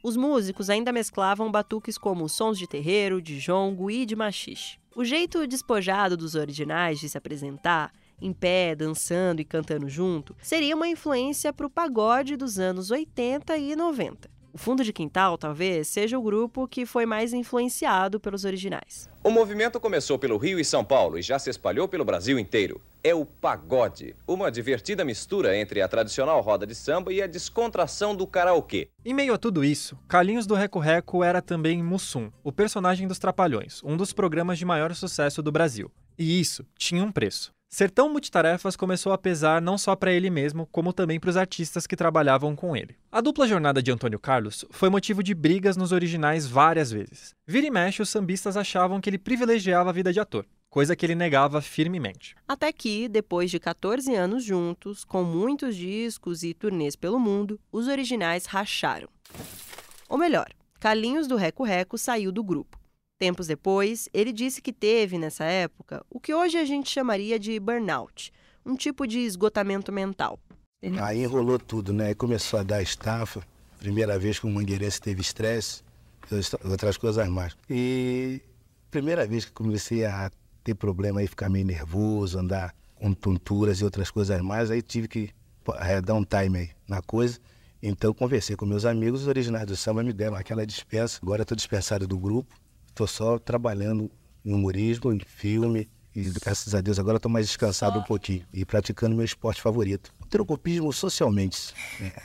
Os 0.01 0.15
músicos 0.15 0.69
ainda 0.69 0.93
mesclavam 0.93 1.51
batuques 1.51 1.97
como 1.97 2.29
sons 2.29 2.57
de 2.57 2.65
terreiro, 2.65 3.21
de 3.21 3.37
jongo 3.37 3.91
e 3.91 4.05
de 4.05 4.15
machixe. 4.15 4.77
O 4.95 5.03
jeito 5.03 5.45
despojado 5.45 6.15
dos 6.15 6.35
originais 6.35 6.97
de 6.97 7.09
se 7.09 7.17
apresentar, 7.17 7.91
em 8.21 8.31
pé, 8.31 8.73
dançando 8.73 9.41
e 9.41 9.45
cantando 9.45 9.89
junto, 9.89 10.33
seria 10.41 10.77
uma 10.77 10.87
influência 10.87 11.51
para 11.51 11.67
o 11.67 11.69
pagode 11.69 12.37
dos 12.37 12.57
anos 12.57 12.89
80 12.89 13.57
e 13.57 13.75
90. 13.75 14.32
O 14.53 14.57
Fundo 14.59 14.83
de 14.83 14.93
Quintal, 14.93 15.35
talvez, 15.35 15.87
seja 15.87 16.15
o 16.15 16.21
grupo 16.21 16.67
que 16.67 16.85
foi 16.85 17.07
mais 17.07 17.33
influenciado 17.33 18.19
pelos 18.19 18.45
originais. 18.45 19.09
O 19.23 19.31
movimento 19.31 19.79
começou 19.79 20.19
pelo 20.19 20.37
Rio 20.37 20.59
e 20.59 20.63
São 20.63 20.85
Paulo 20.85 21.17
e 21.17 21.23
já 21.23 21.39
se 21.39 21.49
espalhou 21.49 21.87
pelo 21.87 22.05
Brasil 22.05 22.37
inteiro. 22.37 22.79
É 23.03 23.15
o 23.15 23.25
pagode, 23.25 24.15
uma 24.27 24.51
divertida 24.51 25.03
mistura 25.03 25.57
entre 25.57 25.81
a 25.81 25.87
tradicional 25.87 26.39
roda 26.39 26.67
de 26.67 26.75
samba 26.75 27.11
e 27.11 27.19
a 27.19 27.25
descontração 27.25 28.15
do 28.15 28.27
karaokê. 28.27 28.89
Em 29.03 29.11
meio 29.11 29.33
a 29.33 29.39
tudo 29.39 29.65
isso, 29.65 29.97
Carlinhos 30.07 30.45
do 30.45 30.53
Reco 30.53 30.77
Reco 30.77 31.23
era 31.23 31.41
também 31.41 31.81
Mussum, 31.81 32.29
o 32.43 32.51
personagem 32.51 33.07
dos 33.07 33.17
Trapalhões, 33.17 33.81
um 33.83 33.97
dos 33.97 34.13
programas 34.13 34.59
de 34.59 34.65
maior 34.65 34.93
sucesso 34.93 35.41
do 35.41 35.51
Brasil. 35.51 35.91
E 36.15 36.39
isso 36.39 36.63
tinha 36.77 37.03
um 37.03 37.11
preço. 37.11 37.51
Ser 37.73 37.89
tão 37.89 38.07
multitarefas 38.07 38.75
começou 38.75 39.13
a 39.13 39.17
pesar 39.17 39.59
não 39.59 39.79
só 39.79 39.95
para 39.95 40.13
ele 40.13 40.29
mesmo, 40.29 40.67
como 40.71 40.93
também 40.93 41.19
para 41.19 41.31
os 41.31 41.35
artistas 41.35 41.87
que 41.87 41.95
trabalhavam 41.95 42.55
com 42.55 42.77
ele. 42.77 42.95
A 43.11 43.19
dupla 43.19 43.47
jornada 43.47 43.81
de 43.81 43.91
Antônio 43.91 44.19
Carlos 44.19 44.63
foi 44.69 44.91
motivo 44.91 45.23
de 45.23 45.33
brigas 45.33 45.75
nos 45.75 45.91
originais 45.91 46.45
várias 46.45 46.91
vezes. 46.91 47.33
Vira 47.47 47.65
e 47.65 47.71
mexe, 47.71 47.99
os 47.99 48.09
sambistas 48.09 48.55
achavam 48.57 49.01
que 49.01 49.09
ele 49.09 49.17
privilegiava 49.17 49.89
a 49.89 49.91
vida 49.91 50.13
de 50.13 50.19
ator, 50.19 50.45
coisa 50.69 50.95
que 50.95 51.03
ele 51.03 51.15
negava 51.15 51.63
firmemente. 51.63 52.35
Até 52.47 52.71
que, 52.71 53.09
depois 53.09 53.49
de 53.49 53.59
14 53.59 54.13
anos 54.13 54.43
juntos, 54.43 55.03
com 55.03 55.23
muitos 55.23 55.75
discos 55.75 56.43
e 56.43 56.53
turnês 56.53 56.95
pelo 56.95 57.19
mundo, 57.19 57.59
os 57.71 57.87
originais 57.87 58.45
racharam. 58.45 59.09
Ou 60.07 60.19
melhor, 60.19 60.47
Carlinhos 60.79 61.25
do 61.25 61.35
Reco 61.35 61.63
Reco 61.63 61.97
saiu 61.97 62.31
do 62.31 62.43
grupo. 62.43 62.82
Tempos 63.19 63.47
depois, 63.47 64.09
ele 64.13 64.33
disse 64.33 64.61
que 64.61 64.73
teve, 64.73 65.17
nessa 65.17 65.45
época, 65.45 66.05
o 66.09 66.19
que 66.19 66.33
hoje 66.33 66.57
a 66.57 66.65
gente 66.65 66.89
chamaria 66.89 67.39
de 67.39 67.59
burnout, 67.59 68.31
um 68.65 68.75
tipo 68.75 69.07
de 69.07 69.19
esgotamento 69.19 69.91
mental. 69.91 70.39
Aí 71.01 71.23
enrolou 71.23 71.57
tudo, 71.57 71.93
né? 71.93 72.07
Aí 72.07 72.15
começou 72.15 72.59
a 72.59 72.63
dar 72.63 72.81
estafa. 72.81 73.41
Primeira 73.79 74.19
vez 74.19 74.39
que 74.39 74.45
o 74.45 74.49
mangueirense 74.49 74.99
teve 74.99 75.21
estresse, 75.21 75.83
outras 76.63 76.97
coisas 76.97 77.27
mais. 77.29 77.55
E 77.69 78.41
primeira 78.91 79.25
vez 79.25 79.45
que 79.45 79.51
comecei 79.51 80.05
a 80.05 80.31
ter 80.63 80.75
problema 80.75 81.21
e 81.23 81.27
ficar 81.27 81.49
meio 81.49 81.65
nervoso, 81.65 82.39
andar 82.39 82.73
com 82.95 83.13
tonturas 83.13 83.79
e 83.79 83.83
outras 83.83 84.09
coisas 84.09 84.41
mais, 84.41 84.71
aí 84.71 84.81
tive 84.81 85.07
que 85.07 85.29
é, 85.79 86.01
dar 86.01 86.15
um 86.15 86.23
time 86.23 86.59
aí 86.59 86.69
na 86.87 87.01
coisa. 87.01 87.39
Então 87.81 88.13
conversei 88.13 88.55
com 88.55 88.65
meus 88.65 88.85
amigos, 88.85 89.23
os 89.23 89.27
originais 89.27 89.65
do 89.65 89.75
samba 89.75 90.03
me 90.03 90.13
deram 90.13 90.35
aquela 90.35 90.65
dispensa. 90.65 91.19
Agora 91.21 91.41
estou 91.41 91.55
dispensado 91.55 92.07
do 92.07 92.17
grupo. 92.17 92.55
Estou 92.93 93.07
só 93.07 93.39
trabalhando 93.39 94.11
em 94.45 94.53
humorismo, 94.53 95.11
em 95.11 95.19
filme, 95.19 95.89
e 96.15 96.21
graças 96.29 96.75
a 96.75 96.79
Deus 96.79 96.99
agora 96.99 97.17
estou 97.17 97.31
mais 97.31 97.47
descansado 97.47 97.97
um 97.97 98.03
pouquinho 98.03 98.45
e 98.53 98.63
praticando 98.63 99.15
meu 99.15 99.25
esporte 99.25 99.59
favorito. 99.63 100.13
Trocopismo 100.29 100.93
socialmente. 100.93 101.73
É. 101.99 102.21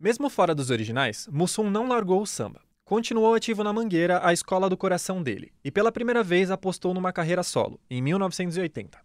Mesmo 0.00 0.28
fora 0.28 0.56
dos 0.56 0.70
originais, 0.70 1.28
Mussum 1.30 1.70
não 1.70 1.86
largou 1.86 2.20
o 2.20 2.26
samba. 2.26 2.60
Continuou 2.84 3.32
ativo 3.32 3.62
na 3.62 3.72
Mangueira, 3.72 4.26
a 4.26 4.32
escola 4.32 4.68
do 4.68 4.76
coração 4.76 5.22
dele, 5.22 5.52
e 5.62 5.70
pela 5.70 5.92
primeira 5.92 6.24
vez 6.24 6.50
apostou 6.50 6.92
numa 6.92 7.12
carreira 7.12 7.44
solo, 7.44 7.78
em 7.88 8.02
1980. 8.02 8.98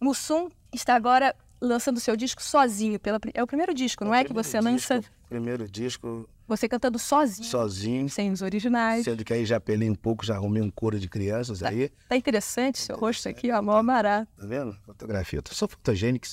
Mussum 0.00 0.48
está 0.72 0.94
agora 0.94 1.34
lançando 1.60 2.00
seu 2.00 2.16
disco 2.16 2.42
sozinho. 2.42 2.98
Pela, 2.98 3.18
é 3.34 3.42
o 3.42 3.46
primeiro 3.46 3.74
disco, 3.74 4.04
não 4.04 4.14
é? 4.14 4.24
Que 4.24 4.32
você 4.32 4.58
disco, 4.58 4.70
lança. 4.70 5.00
Primeiro 5.28 5.68
disco. 5.68 6.28
Você 6.46 6.68
cantando 6.68 6.98
sozinho. 6.98 7.48
Sozinho. 7.48 8.08
Sem 8.08 8.30
os 8.30 8.42
originais. 8.42 9.04
Sendo 9.04 9.24
que 9.24 9.32
aí 9.32 9.44
já 9.44 9.56
apelei 9.56 9.90
um 9.90 9.94
pouco, 9.94 10.24
já 10.24 10.36
arrumei 10.36 10.62
um 10.62 10.70
coro 10.70 10.98
de 10.98 11.08
crianças 11.08 11.58
tá, 11.58 11.68
aí. 11.68 11.90
Tá 12.08 12.16
interessante 12.16 12.78
seu 12.78 12.96
rosto 12.96 13.28
aqui, 13.28 13.50
ó, 13.50 13.60
mó 13.60 13.82
barato. 13.82 14.30
Tá 14.36 14.46
vendo? 14.46 14.76
Fotografia. 14.84 15.40
Eu 15.44 15.54
sou 15.54 15.66
fotogênico 15.66 16.26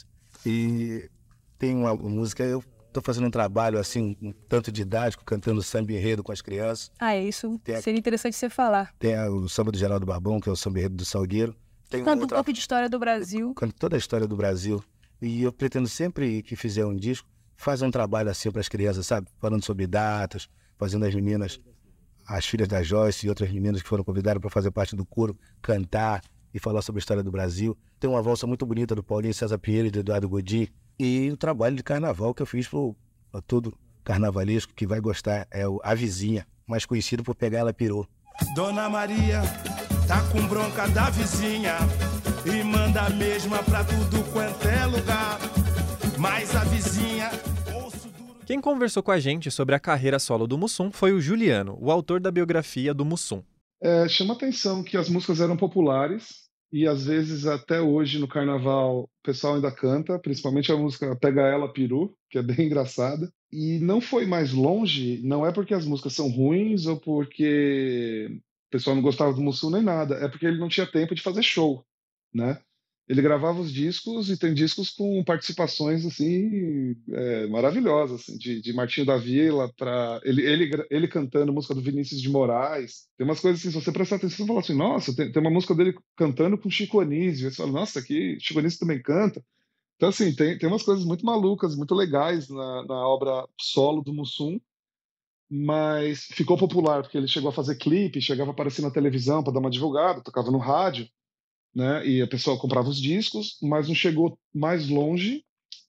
e 0.46 1.10
tem 1.58 1.76
uma 1.76 1.96
música, 1.96 2.44
eu 2.44 2.64
tô 2.92 3.02
fazendo 3.02 3.26
um 3.26 3.32
trabalho 3.32 3.80
assim, 3.80 4.16
um 4.22 4.32
tanto 4.48 4.72
didático, 4.72 5.26
cantando 5.26 5.64
samba 5.64 5.92
enredo 5.94 6.24
com 6.24 6.32
as 6.32 6.42
crianças. 6.42 6.92
Ah, 7.00 7.16
é 7.16 7.24
isso. 7.24 7.60
Seria 7.82 7.98
interessante 7.98 8.36
você 8.36 8.50
falar. 8.50 8.94
Tem 9.00 9.16
a, 9.16 9.30
o 9.30 9.50
samba 9.50 9.72
do 9.72 9.78
Geraldo 9.78 10.06
Barbão, 10.06 10.40
que 10.40 10.48
é 10.48 10.52
o 10.52 10.56
samba 10.56 10.80
enredo 10.80 10.96
do 10.96 11.06
Salgueiro. 11.06 11.56
Tem 11.90 12.04
Canta 12.04 12.18
um 12.18 12.22
outra... 12.22 12.38
pouco 12.38 12.54
de 12.54 12.60
história 12.60 12.90
do 12.90 13.00
Brasil. 13.00 13.54
Canto 13.56 13.76
toda 13.76 13.96
a 13.96 14.00
história 14.00 14.28
do 14.28 14.36
Brasil. 14.36 14.84
E 15.24 15.44
eu 15.44 15.54
pretendo 15.54 15.88
sempre 15.88 16.44
que 16.44 16.54
fizer 16.54 16.86
um 16.86 16.94
disco, 16.94 17.26
fazer 17.56 17.86
um 17.86 17.92
trabalho 17.92 18.30
assim 18.30 18.52
para 18.52 18.60
as 18.60 18.68
crianças, 18.68 19.08
sabe? 19.08 19.26
Falando 19.40 19.64
sobre 19.64 19.88
datas, 19.88 20.50
fazendo 20.78 21.06
as 21.06 21.16
meninas, 21.16 21.62
as 22.28 22.46
filhas 22.46 22.68
da 22.68 22.84
Joyce 22.84 23.26
e 23.26 23.30
outras 23.30 23.50
meninas 23.50 23.82
que 23.82 23.88
foram 23.88 24.04
convidadas 24.04 24.42
para 24.42 24.50
fazer 24.50 24.70
parte 24.70 24.98
do 24.98 25.06
coro, 25.06 25.40
cantar 25.62 26.22
e 26.54 26.60
falar 26.60 26.82
sobre 26.82 27.00
a 27.00 27.02
história 27.02 27.24
do 27.24 27.32
Brasil. 27.32 27.78
Tem 28.02 28.10
uma 28.10 28.22
valsa 28.22 28.46
muito 28.46 28.66
bonita 28.66 28.94
do 28.94 29.02
Paulinho 29.02 29.34
César 29.34 29.58
Pinheiro 29.58 29.88
e 29.88 29.92
do 29.92 30.02
Eduardo 30.02 30.28
Godin. 30.28 30.68
E 31.00 31.32
o 31.32 31.38
trabalho 31.38 31.78
de 31.78 31.84
carnaval 31.84 32.34
que 32.34 32.42
eu 32.42 32.46
fiz 32.46 32.68
para 32.68 33.42
todo 33.48 33.74
carnavalesco 34.04 34.74
que 34.74 34.86
vai 34.86 35.00
gostar 35.00 35.48
é 35.50 35.66
o 35.66 35.80
A 35.86 35.96
Vizinha, 35.96 36.46
mais 36.68 36.86
conhecido 36.86 37.24
por 37.24 37.34
Pegar 37.34 37.60
Ela 37.60 37.74
Pirou. 37.74 38.06
Dona 38.54 38.90
Maria 38.90 39.42
tá 40.06 40.22
com 40.34 40.46
bronca 40.50 40.86
da 40.90 41.10
vizinha 41.10 41.78
e 42.46 42.64
manda 42.64 43.02
a 43.02 43.10
mesma 43.10 43.64
pra 43.64 43.84
tudo 43.84 44.24
quanto 44.32 44.68
é 44.68 44.86
lugar. 44.86 45.40
Mas 46.20 46.56
a 46.56 46.64
vizinha. 46.66 47.30
Quem 48.46 48.60
conversou 48.60 49.02
com 49.02 49.12
a 49.12 49.20
gente 49.20 49.50
sobre 49.50 49.74
a 49.74 49.80
carreira 49.80 50.20
solo 50.20 50.46
do 50.46 50.58
Mussum 50.58 50.92
foi 50.92 51.14
o 51.14 51.22
Juliano, 51.22 51.78
o 51.80 51.90
autor 51.90 52.20
da 52.20 52.30
biografia 52.30 52.94
do 52.94 53.06
Mussum. 53.06 53.42
É, 53.82 54.08
chama 54.10 54.34
atenção 54.34 54.84
que 54.84 54.98
as 54.98 55.10
músicas 55.10 55.40
eram 55.40 55.56
populares 55.56 56.44
e 56.72 56.86
às 56.88 57.06
vezes 57.06 57.46
até 57.46 57.80
hoje 57.80 58.20
no 58.20 58.28
carnaval 58.28 59.04
o 59.04 59.10
pessoal 59.24 59.56
ainda 59.56 59.72
canta, 59.72 60.20
principalmente 60.20 60.72
a 60.72 60.78
música 60.78 61.16
Pega 61.16 61.42
Ela 61.42 61.72
Peru, 61.72 62.14
que 62.30 62.38
é 62.38 62.44
bem 62.44 62.66
engraçada. 62.68 63.30
E 63.52 63.80
não 63.80 64.02
foi 64.02 64.26
mais 64.26 64.52
longe, 64.52 65.22
não 65.24 65.46
é 65.46 65.52
porque 65.52 65.74
as 65.74 65.86
músicas 65.86 66.14
são 66.14 66.30
ruins 66.30 66.86
ou 66.88 67.00
porque 67.00 68.28
o 68.68 68.72
pessoal 68.72 68.96
não 68.96 69.04
gostava 69.04 69.32
do 69.32 69.42
Mussum 69.42 69.70
nem 69.70 69.84
nada, 69.84 70.16
é 70.16 70.28
porque 70.28 70.46
ele 70.46 70.58
não 70.58 70.68
tinha 70.68 70.86
tempo 70.86 71.16
de 71.16 71.22
fazer 71.22 71.44
show 71.44 71.86
né? 72.34 72.60
Ele 73.08 73.22
gravava 73.22 73.60
os 73.60 73.72
discos 73.72 74.30
e 74.30 74.38
tem 74.38 74.54
discos 74.54 74.90
com 74.90 75.24
participações 75.26 76.06
assim 76.06 76.96
é, 77.12 77.48
maravilhosas, 77.48 78.22
assim, 78.22 78.38
de, 78.38 78.62
de 78.62 78.74
Martinho 78.74 79.06
da 79.06 79.18
Vila 79.18 79.72
para 79.78 80.22
ele, 80.24 80.42
ele, 80.42 80.86
ele 80.90 81.08
cantando 81.08 81.52
música 81.52 81.76
do 81.76 81.82
Vinícius 81.82 82.22
de 82.22 82.30
Moraes. 82.30 83.08
Tem 83.18 83.26
umas 83.26 83.42
coisas 83.42 83.60
assim, 83.60 83.72
se 83.72 83.84
você 83.84 83.92
prestar 83.92 84.16
atenção, 84.16 84.46
você 84.46 84.48
fala 84.48 84.60
assim, 84.62 84.76
nossa, 84.76 85.14
tem, 85.14 85.30
tem 85.32 85.42
uma 85.42 85.52
música 85.52 85.76
dele 85.76 85.94
cantando 86.16 86.58
com 86.58 86.70
Chico 86.70 87.02
Anísio. 87.02 87.52
Você 87.52 87.58
fala, 87.58 87.74
nossa, 87.74 88.00
aqui 88.00 88.38
Chico 88.40 88.60
Anísio 88.60 88.80
também 88.80 89.02
canta. 89.02 89.44
Então, 89.98 90.08
assim, 90.10 90.34
tem, 90.34 90.58
tem 90.58 90.70
umas 90.70 90.84
coisas 90.84 91.04
muito 91.06 91.26
malucas, 91.26 91.76
muito 91.76 91.94
legais 91.94 92.48
na, 92.50 92.86
na 92.86 93.08
obra 93.08 93.46
solo 93.60 94.02
do 94.02 94.14
Mussum, 94.14 94.60
mas 95.50 96.24
ficou 96.32 96.58
popular 96.58 97.02
porque 97.04 97.18
ele 97.18 97.28
chegou 97.28 97.50
a 97.50 97.54
fazer 97.54 97.76
clipe, 97.76 98.22
chegava 98.22 98.52
a 98.52 98.54
aparecer 98.54 98.82
na 98.82 98.92
televisão 98.92 99.44
para 99.44 99.54
dar 99.54 99.60
uma 99.60 99.70
divulgada, 99.70 100.24
tocava 100.24 100.50
no 100.50 100.58
rádio 100.58 101.08
né? 101.76 102.06
E 102.06 102.22
a 102.22 102.28
pessoa 102.28 102.60
comprava 102.60 102.90
os 102.90 103.02
discos, 103.02 103.58
mas 103.62 103.88
não 103.88 103.96
chegou 103.96 104.38
mais 104.54 104.90
longe 104.90 105.44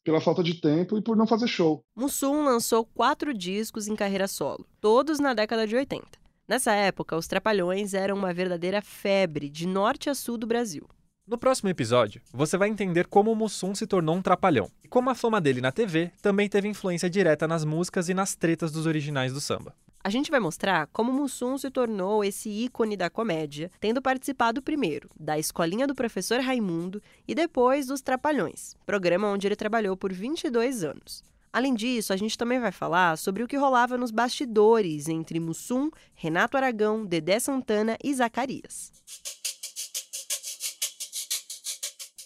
pela 0.05 0.21
falta 0.21 0.43
de 0.43 0.61
tempo 0.61 0.99
e 0.99 1.03
por 1.03 1.17
não 1.17 1.27
fazer 1.27 1.49
show. 1.49 1.83
Mussum 1.97 2.45
lançou 2.45 2.85
quatro 2.85 3.33
discos 3.33 3.89
em 3.89 3.97
carreira 3.97 4.29
solo, 4.29 4.67
todos 4.81 5.19
na 5.19 5.33
década 5.33 5.67
de 5.67 5.75
80. 5.75 6.07
Nessa 6.47 6.73
época, 6.73 7.17
os 7.17 7.27
Trapalhões 7.27 7.95
eram 7.95 8.17
uma 8.17 8.35
verdadeira 8.35 8.83
febre 8.83 9.49
de 9.49 9.67
norte 9.67 10.11
a 10.11 10.15
sul 10.15 10.37
do 10.37 10.47
Brasil. 10.47 10.87
No 11.27 11.39
próximo 11.39 11.71
episódio, 11.71 12.21
você 12.31 12.59
vai 12.59 12.69
entender 12.69 13.07
como 13.07 13.33
o 13.33 13.35
Mussum 13.35 13.75
se 13.75 13.87
tornou 13.87 14.15
um 14.15 14.21
trapalhão 14.21 14.71
e 14.85 14.89
como 14.89 15.09
a 15.09 15.15
fama 15.15 15.41
dele 15.41 15.63
na 15.63 15.73
TV 15.73 16.13
também 16.21 16.51
teve 16.51 16.69
influência 16.69 17.09
direta 17.09 17.49
nas 17.49 17.65
músicas 17.65 18.11
e 18.11 18.15
nas 18.15 18.35
tretas 18.35 18.71
dos 18.71 18.85
originais 18.85 19.33
do 19.33 19.41
samba. 19.41 19.75
A 20.07 20.11
gente 20.11 20.31
vai 20.31 20.39
mostrar 20.39 20.87
como 20.89 21.11
Mussum 21.11 21.57
se 21.57 21.71
tornou 21.71 22.23
esse 22.23 22.51
ícone 22.51 22.95
da 22.95 23.09
comédia, 23.09 23.71
tendo 23.81 24.03
participado 24.03 24.61
primeiro 24.61 25.09
da 25.19 25.39
Escolinha 25.39 25.87
do 25.87 25.95
Professor 25.95 26.41
Raimundo 26.41 27.03
e 27.27 27.35
depois 27.35 27.87
dos 27.87 28.03
Trapalhões, 28.03 28.77
programa 28.85 29.29
onde 29.29 29.49
ele 29.49 29.57
trabalhou 29.57 29.97
por 29.97 30.13
22 30.13 30.85
anos. 30.85 31.25
Além 31.51 31.73
disso, 31.73 32.13
a 32.13 32.19
gente 32.19 32.37
também 32.37 32.61
vai 32.61 32.71
falar 32.71 33.17
sobre 33.17 33.43
o 33.43 33.49
que 33.49 33.57
rolava 33.57 33.97
nos 33.97 34.11
bastidores 34.11 35.09
entre 35.09 35.41
Mussum, 35.41 35.89
Renato 36.15 36.59
Aragão, 36.59 37.07
Dedé 37.07 37.39
Santana 37.39 37.97
e 38.05 38.13
Zacarias. 38.13 38.93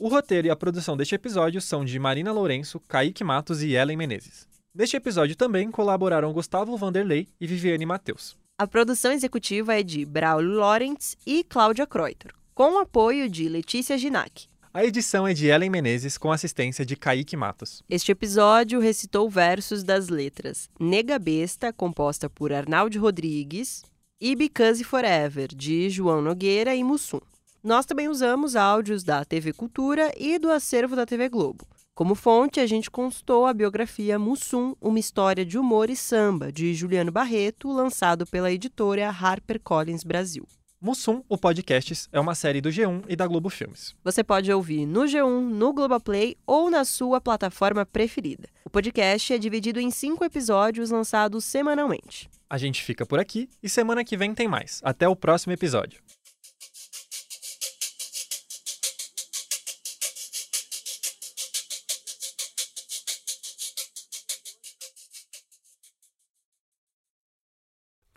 O 0.00 0.08
roteiro 0.08 0.48
e 0.48 0.50
a 0.50 0.56
produção 0.56 0.96
deste 0.96 1.14
episódio 1.14 1.60
são 1.60 1.84
de 1.84 1.96
Marina 1.96 2.32
Lourenço, 2.32 2.80
Kaique 2.80 3.22
Matos 3.22 3.62
e 3.62 3.74
Ellen 3.74 3.96
Menezes. 3.96 4.47
Neste 4.74 4.96
episódio 4.96 5.35
também 5.35 5.70
colaboraram 5.70 6.33
Gustavo 6.33 6.76
Vanderlei 6.76 7.26
e 7.40 7.46
Viviane 7.46 7.87
Matheus. 7.87 8.37
A 8.59 8.66
produção 8.66 9.12
executiva 9.12 9.78
é 9.78 9.83
de 9.83 10.04
Braulio 10.04 10.52
Lawrence 10.52 11.16
e 11.26 11.42
Cláudia 11.42 11.87
Kreuter, 11.87 12.33
com 12.54 12.74
o 12.74 12.78
apoio 12.78 13.28
de 13.28 13.48
Letícia 13.48 13.96
Ginac. 13.96 14.46
A 14.72 14.85
edição 14.85 15.26
é 15.26 15.33
de 15.33 15.46
Ellen 15.46 15.70
Menezes, 15.70 16.18
com 16.18 16.31
assistência 16.31 16.85
de 16.85 16.96
Kaique 16.96 17.37
Matos. 17.37 17.83
Este 17.88 18.12
episódio 18.12 18.78
recitou 18.78 19.28
versos 19.31 19.83
das 19.83 20.09
letras 20.09 20.68
Nega 20.78 21.18
Besta, 21.18 21.72
composta 21.72 22.28
por 22.28 22.52
Arnaldo 22.52 23.00
Rodrigues, 23.00 23.83
e 24.20 24.37
Because 24.37 24.85
Forever, 24.85 25.48
de 25.48 25.88
João 25.88 26.20
Nogueira 26.20 26.74
e 26.74 26.85
Mussum. 26.85 27.20
Nós 27.64 27.87
também 27.87 28.09
usamos 28.09 28.54
áudios 28.54 29.02
da 29.02 29.24
TV 29.24 29.52
Cultura 29.52 30.12
e 30.16 30.38
do 30.38 30.50
acervo 30.50 30.94
da 30.94 31.07
TV 31.07 31.28
Globo 31.28 31.66
Como 31.98 32.14
fonte, 32.14 32.61
a 32.61 32.66
gente 32.66 32.88
constou 32.88 33.44
a 33.44 33.52
biografia 33.52 34.20
Mussum, 34.20 34.72
uma 34.80 35.00
história 35.00 35.44
de 35.44 35.58
humor 35.58 35.90
e 35.90 35.96
samba, 35.96 36.52
de 36.52 36.72
Juliano 36.72 37.11
Barreto, 37.11 37.72
lançado 37.72 38.24
pela 38.24 38.52
editora 38.52 39.08
HarperCollins 39.08 40.04
Brasil. 40.04 40.46
Mussum, 40.80 41.24
o 41.28 41.37
Podcasts, 41.37 42.08
é 42.12 42.20
uma 42.20 42.37
série 42.37 42.61
do 42.61 42.68
G1 42.68 43.02
e 43.08 43.16
da 43.16 43.26
Globo 43.26 43.50
Filmes. 43.50 43.96
Você 44.04 44.22
pode 44.22 44.52
ouvir 44.52 44.87
no 44.87 45.06
G1, 45.06 45.40
no 45.40 45.72
Globoplay 45.72 46.37
ou 46.46 46.70
na 46.70 46.84
sua 46.84 47.20
plataforma 47.20 47.84
preferida. 47.84 48.48
O 48.64 48.70
podcast 48.70 49.34
é 49.34 49.37
dividido 49.38 49.80
em 49.80 49.90
cinco 49.90 50.24
episódios 50.24 50.90
lançados 50.90 51.44
semanalmente. 51.44 52.30
A 52.48 52.58
gente 52.58 52.80
fica 52.84 53.04
por 53.04 53.18
aqui 53.18 53.48
e 53.61 53.68
semana 53.68 54.04
que 54.04 54.16
vem 54.16 54.32
tem 54.32 54.46
mais. 54.46 54.80
Até 54.84 55.08
o 55.08 55.16
próximo 55.16 55.52
episódio. 55.52 56.00